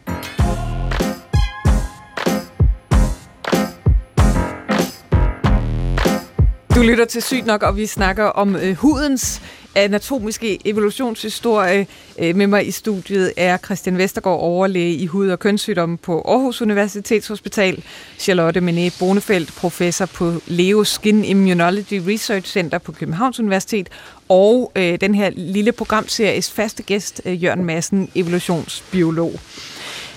[6.74, 9.42] Du lytter til Sygt nok, og vi snakker om øh, hudens
[9.74, 11.86] anatomiske evolutionshistorie.
[12.18, 16.62] Øh, med mig i studiet er Christian Vestergaard, overlæge i hud- og kønssygdomme på Aarhus
[16.62, 17.84] Universitetshospital.
[18.18, 23.88] Charlotte Menet Bonefeldt, professor på Leo Skin Immunology Research Center på Københavns Universitet.
[24.28, 29.40] Og øh, den her lille programseries faste gæst, øh, Jørgen Madsen, evolutionsbiolog.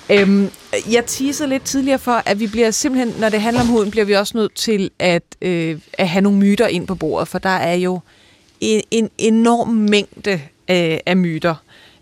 [0.10, 0.50] Øhm,
[0.92, 4.06] jeg teasede lidt tidligere for, at vi bliver simpelthen, når det handler om huden, bliver
[4.06, 7.50] vi også nødt til at, øh, at have nogle myter ind på bordet, for der
[7.50, 8.00] er jo
[8.64, 10.32] en, en enorm mængde
[10.70, 11.56] øh, af myter.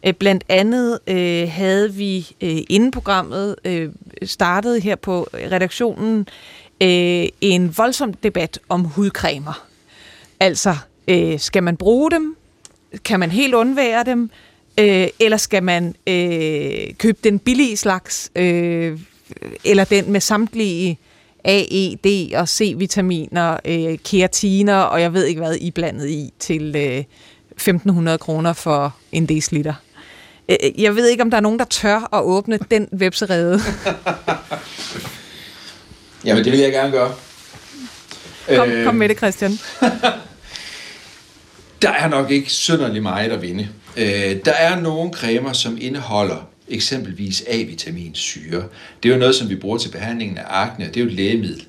[0.05, 3.89] Øh, blandt andet øh, havde vi øh, inden programmet øh,
[4.23, 6.27] startet her på redaktionen
[6.81, 9.65] øh, en voldsom debat om hudcremer.
[10.39, 10.75] Altså,
[11.07, 12.35] øh, skal man bruge dem?
[13.05, 14.29] Kan man helt undvære dem?
[14.77, 18.99] Øh, eller skal man øh, købe den billige slags, øh,
[19.65, 20.99] eller den med samtlige
[21.43, 26.33] A, E, D og C-vitaminer, øh, keratiner og jeg ved ikke hvad I blandet i
[26.39, 27.03] til øh,
[27.61, 29.73] 1.500 kroner for en deciliter.
[30.49, 33.59] Øh, jeg ved ikke, om der er nogen, der tør at åbne den webserede.
[36.25, 37.11] Jamen, det vil jeg gerne gøre.
[38.55, 39.51] Kom, øh, kom med det, Christian.
[41.81, 43.69] der er nok ikke synderligt meget at vinde.
[43.97, 48.63] Øh, der er nogle cremer, som indeholder eksempelvis A-vitaminsyre.
[49.03, 51.13] Det er jo noget, som vi bruger til behandlingen af akne, det er jo et
[51.13, 51.63] lægemiddel.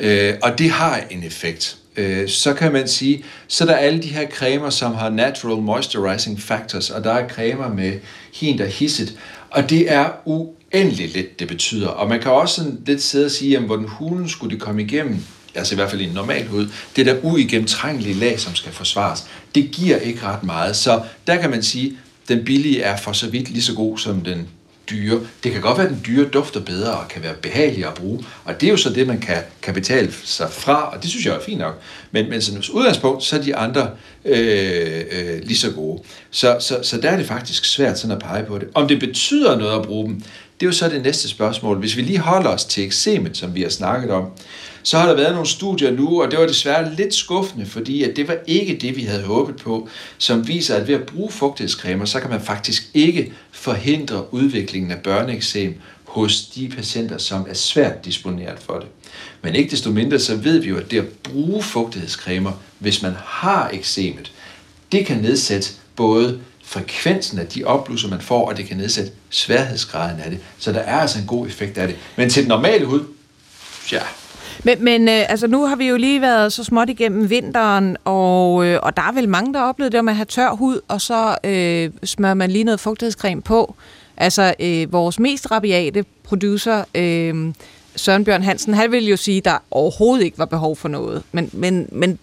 [0.00, 1.76] Øh, og det har en effekt.
[1.96, 5.62] øh, så kan man sige, så er der alle de her cremer, som har natural
[5.62, 7.92] moisturizing factors, og der er cremer med
[8.34, 9.18] hint og hisset,
[9.50, 11.88] og det er uendeligt lidt, det betyder.
[11.88, 14.82] Og man kan også sådan lidt sidde og sige, jamen, hvordan hulen skulle det komme
[14.82, 15.16] igennem,
[15.54, 19.24] altså i hvert fald i en normal hud, det der uigennemtrængelige lag, som skal forsvares,
[19.54, 20.76] det giver ikke ret meget.
[20.76, 21.96] Så der kan man sige,
[22.28, 24.48] den billige er for så vidt lige så god som den
[24.90, 25.20] dyre.
[25.44, 28.24] Det kan godt være, at den dyre dufter bedre og kan være behagelig at bruge,
[28.44, 31.26] og det er jo så det, man kan, kan betale sig fra, og det synes
[31.26, 31.80] jeg er fint nok.
[32.10, 33.90] Men, men som udgangspunkt, så er de andre
[34.24, 36.02] øh, øh, lige så gode.
[36.30, 38.68] Så, så, så der er det faktisk svært sådan at pege på det.
[38.74, 40.22] Om det betyder noget at bruge dem,
[40.64, 41.78] det er jo så det næste spørgsmål.
[41.78, 44.24] Hvis vi lige holder os til eksemen, som vi har snakket om,
[44.82, 48.16] så har der været nogle studier nu, og det var desværre lidt skuffende, fordi at
[48.16, 49.88] det var ikke det, vi havde håbet på,
[50.18, 54.98] som viser, at ved at bruge fugtighedscremer, så kan man faktisk ikke forhindre udviklingen af
[54.98, 58.88] børneeksem hos de patienter, som er svært disponeret for det.
[59.42, 63.12] Men ikke desto mindre, så ved vi jo, at det at bruge fugtighedscremer, hvis man
[63.24, 64.32] har eksemet,
[64.92, 70.20] det kan nedsætte både frekvensen af de opblusser, man får, og det kan nedsætte sværhedsgraden
[70.20, 70.40] af det.
[70.58, 71.96] Så der er altså en god effekt af det.
[72.16, 73.00] Men til den normale hud,
[73.92, 74.00] ja,
[74.64, 78.66] men, men øh, altså, nu har vi jo lige været så småt igennem vinteren, og,
[78.66, 80.80] øh, og der er vel mange, der har oplevet det med at have tør hud,
[80.88, 83.74] og så øh, smører man lige noget fugtighedscreme på.
[84.16, 87.52] Altså, øh, vores mest rabiate producer, øh,
[87.96, 91.22] Søren Bjørn Hansen, han ville jo sige, at der overhovedet ikke var behov for noget.
[91.32, 92.18] Men, men, men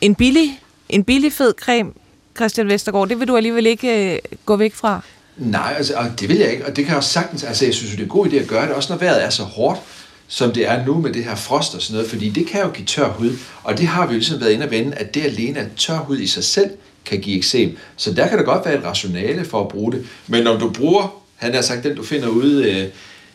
[0.00, 1.92] en billig, en billig fed creme,
[2.40, 5.00] Christian Vestergaard, det vil du alligevel ikke øh, gå væk fra?
[5.36, 7.74] Nej, altså, og det vil jeg ikke, og det kan jeg også sagtens, altså jeg
[7.74, 9.80] synes det er en god idé at gøre det, også når vejret er så hårdt,
[10.28, 12.70] som det er nu med det her frost og sådan noget, fordi det kan jo
[12.70, 13.30] give tør hud,
[13.62, 15.98] og det har vi jo ligesom været inde at vende, at det alene, at tør
[15.98, 16.70] hud i sig selv
[17.04, 17.76] kan give eksem.
[17.96, 20.06] Så der kan der godt være et rationale for at bruge det.
[20.26, 22.88] Men om du bruger, han har sagt, den du finder ude øh,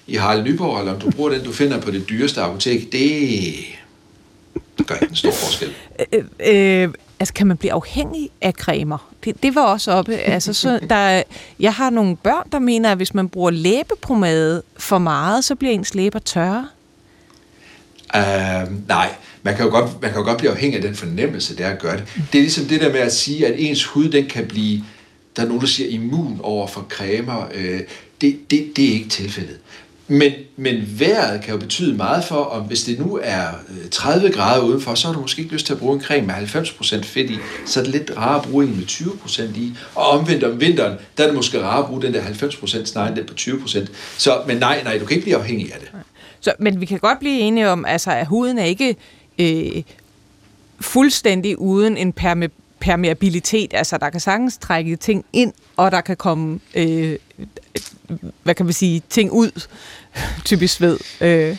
[0.07, 3.55] i Harald Nyborg, eller om du bruger den, du finder på det dyreste apotek, det
[4.87, 5.73] gør ikke en stor forskel.
[6.13, 6.89] Øh, øh,
[7.19, 9.11] altså, kan man blive afhængig af cremer?
[9.23, 10.15] Det, det var også oppe.
[10.35, 11.23] Altså, så der,
[11.59, 15.73] jeg har nogle børn, der mener, at hvis man bruger læbepomade for meget, så bliver
[15.73, 16.67] ens læber tørre.
[18.15, 19.09] Uh, nej,
[19.43, 21.69] man kan, jo godt, man kan jo godt blive afhængig af den fornemmelse, det er
[21.69, 22.05] at gøre det.
[22.15, 24.83] Det er ligesom det der med at sige, at ens hud, den kan blive,
[25.35, 27.45] der er nogen, der siger, immun over for cremer.
[27.45, 27.79] Uh,
[28.21, 29.57] det, det, det er ikke tilfældet.
[30.07, 34.29] Men, men vejret kan jo betyde meget for, om hvis det nu er øh, 30
[34.31, 37.03] grader udenfor, så har du måske ikke lyst til at bruge en creme med 90%
[37.03, 39.73] fedt i, så er det lidt rarere at bruge en med 20% i.
[39.95, 43.09] Og omvendt om vinteren, der er det måske rarere at bruge den der 90% snarere
[43.09, 43.87] end den på 20%.
[44.17, 45.89] Så, men nej, nej, du kan ikke blive afhængig af det.
[46.39, 48.95] Så, men vi kan godt blive enige om, altså, at huden er ikke
[49.39, 49.83] øh,
[50.79, 52.49] fuldstændig uden en perme,
[52.79, 53.73] permeabilitet.
[53.73, 57.15] Altså, der kan sagtens trække ting ind, og der kan komme, øh,
[58.43, 59.51] hvad kan man sige, ting ud,
[60.45, 60.97] typisk ved.
[61.21, 61.57] Øh.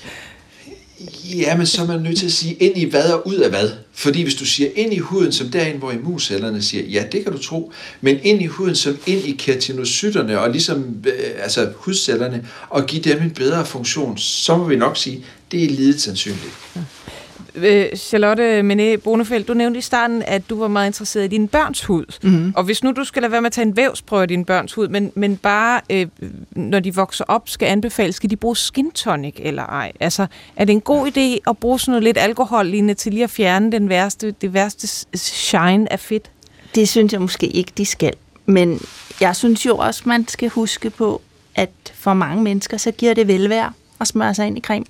[1.24, 3.50] Ja, men så er man nødt til at sige ind i hvad og ud af
[3.50, 3.70] hvad.
[3.92, 7.32] Fordi hvis du siger ind i huden, som derinde, hvor immuncellerne siger, ja, det kan
[7.32, 12.46] du tro, men ind i huden som ind i keratinocytterne og ligesom øh, altså hudcellerne,
[12.68, 16.52] og give dem en bedre funktion, så må vi nok sige, det er lidet sandsynligt.
[16.76, 16.80] Ja.
[17.57, 21.48] Øh, Charlotte Mené Bonefeldt, du nævnte i starten, at du var meget interesseret i din
[21.48, 22.04] børns hud.
[22.22, 22.52] Mm-hmm.
[22.57, 24.72] Og hvis nu du skal lade være med at tage en vævsprøve af din børns
[24.72, 26.07] hud, men, men bare øh,
[26.50, 29.92] når de vokser op, skal anbefale, skal de bruge skin tonic eller ej?
[30.00, 30.26] Altså,
[30.57, 33.30] er det en god idé at bruge sådan noget lidt alkohol lignende til lige at
[33.30, 36.30] fjerne den værste, det værste shine af fedt?
[36.74, 38.12] Det synes jeg måske ikke, de skal.
[38.46, 38.80] Men
[39.20, 41.22] jeg synes jo også, man skal huske på,
[41.54, 44.84] at for mange mennesker, så giver det velvære at smøre sig ind i creme.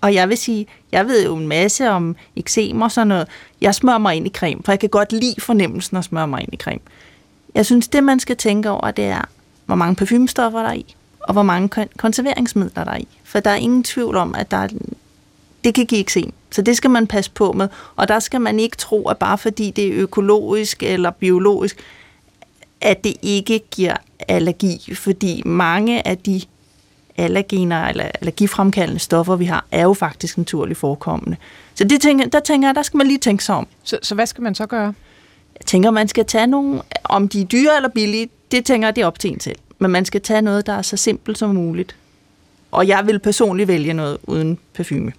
[0.00, 3.28] Og jeg vil sige, jeg ved jo en masse om eksem og sådan noget.
[3.60, 6.40] Jeg smører mig ind i creme, for jeg kan godt lide fornemmelsen at smøre mig
[6.40, 6.80] ind i creme.
[7.54, 9.28] Jeg synes, det man skal tænke over, det er,
[9.66, 13.08] hvor mange parfumestoffer der er i, og hvor mange konserveringsmidler der er i.
[13.24, 14.68] For der er ingen tvivl om, at der er,
[15.64, 16.32] det kan give eksem.
[16.50, 17.68] Så det skal man passe på med.
[17.96, 21.76] Og der skal man ikke tro, at bare fordi det er økologisk eller biologisk,
[22.80, 23.96] at det ikke giver
[24.28, 24.94] allergi.
[24.94, 26.42] Fordi mange af de
[27.18, 31.36] allergener eller allergifremkaldende stoffer, vi har, er jo faktisk naturligt forekommende.
[31.74, 33.66] Så det tænker, der tænker jeg, der skal man lige tænke sig om.
[33.82, 34.94] Så, så hvad skal man så gøre?
[35.58, 38.96] Jeg tænker, man skal tage nogle, om de er dyre eller billige, det tænker jeg,
[38.96, 39.58] det er op til en selv.
[39.78, 41.96] Men man skal tage noget, der er så simpelt som muligt.
[42.70, 45.12] Og jeg vil personligt vælge noget uden parfume.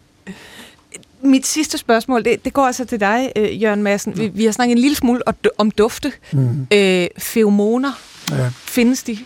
[1.22, 4.18] Mit sidste spørgsmål, det, det går altså til dig, øh, Jørgen Madsen.
[4.18, 5.22] Vi, vi har snakket en lille smule
[5.58, 6.12] om dufte.
[6.32, 6.68] Mm.
[6.74, 7.92] Øh, feromoner,
[8.32, 8.50] ja.
[8.56, 9.18] findes de?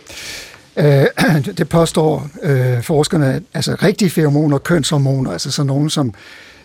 [0.76, 1.06] Øh,
[1.58, 6.14] det påstår øh, forskerne, altså rigtige feromoner, kønshormoner, altså sådan nogen, som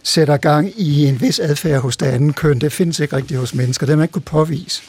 [0.04, 3.54] sætter gang i en vis adfærd hos det andet køn, det findes ikke rigtigt hos
[3.54, 4.82] mennesker, det man ikke kunne påvise.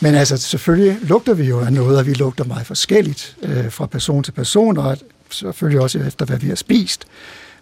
[0.00, 3.86] Men altså selvfølgelig lugter vi jo af noget, og vi lugter meget forskelligt øh, fra
[3.86, 4.98] person til person, og
[5.30, 7.06] selvfølgelig også efter, hvad vi har spist.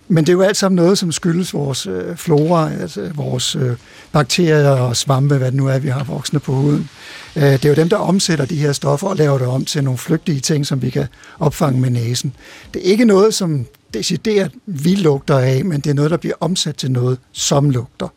[0.09, 3.77] Men det er jo alt sammen noget, som skyldes vores øh, flora, altså vores øh,
[4.13, 6.89] bakterier og svampe, hvad det nu er, vi har voksne på huden.
[7.37, 9.85] Øh, det er jo dem, der omsætter de her stoffer og laver det om til
[9.85, 11.07] nogle flygtige ting, som vi kan
[11.39, 12.35] opfange med næsen.
[12.75, 16.35] Det er ikke noget, som decideret vi lugter af, men det er noget, der bliver
[16.41, 18.09] omsat til noget, som lugter.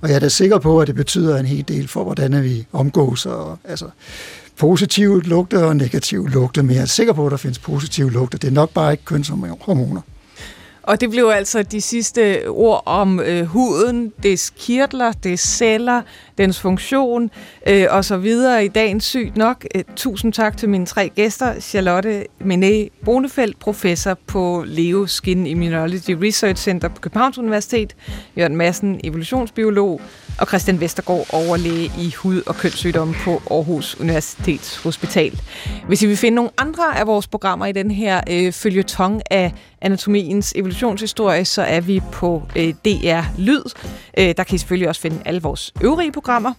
[0.00, 2.66] Og jeg er da sikker på, at det betyder en hel del for, hvordan vi
[2.72, 3.26] omgås.
[3.26, 3.86] Og, altså,
[4.56, 8.38] positive lugte og negative lugte, men jeg er sikker på, at der findes positive lugte.
[8.38, 10.00] Det er nok bare ikke kønshormoner.
[10.86, 16.02] Og det blev altså de sidste ord om øh, huden, dets kirtler, dets celler,
[16.38, 17.30] dens funktion
[17.68, 19.64] øh, og så videre i dagens Sygt Nok.
[19.74, 21.60] Øh, tusind tak til mine tre gæster.
[21.60, 27.96] Charlotte Mené Bonefeldt, professor på Leo Skin Immunology Research Center på Københavns Universitet.
[28.38, 30.00] Jørgen Madsen, evolutionsbiolog
[30.38, 35.40] og Christian Vestergaard, overlæge i hud- og kønssygdomme på Aarhus Universitets Hospital.
[35.86, 39.52] Hvis I vil finde nogle andre af vores programmer i den her øh, følgetong af
[39.80, 43.62] anatomiens evolutionshistorie, så er vi på øh, DR Lyd.
[44.18, 46.52] Øh, der kan I selvfølgelig også finde alle vores øvrige programmer.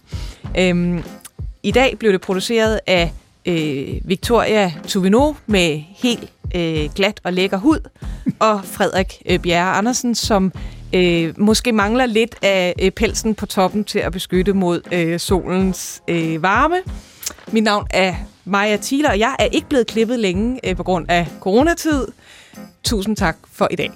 [0.58, 1.04] Øh,
[1.62, 3.12] I dag blev det produceret af
[3.46, 7.88] øh, Victoria Tuvino med helt øh, glat og lækker hud,
[8.38, 10.52] og Frederik øh, Bjerre Andersen, som
[10.92, 16.02] øh, måske mangler lidt af øh, pelsen på toppen til at beskytte mod øh, solens
[16.08, 16.76] øh, varme.
[17.52, 18.14] Mit navn er
[18.44, 22.06] Maja Thiele, og jeg er ikke blevet klippet længe øh, på grund af coronatid.
[22.84, 23.90] Tusind tak for i dag.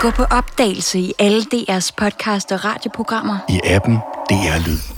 [0.00, 3.38] Gå på opdagelse i alle DR's podcast og radioprogrammer.
[3.48, 3.98] I appen
[4.28, 4.97] DR Lyd.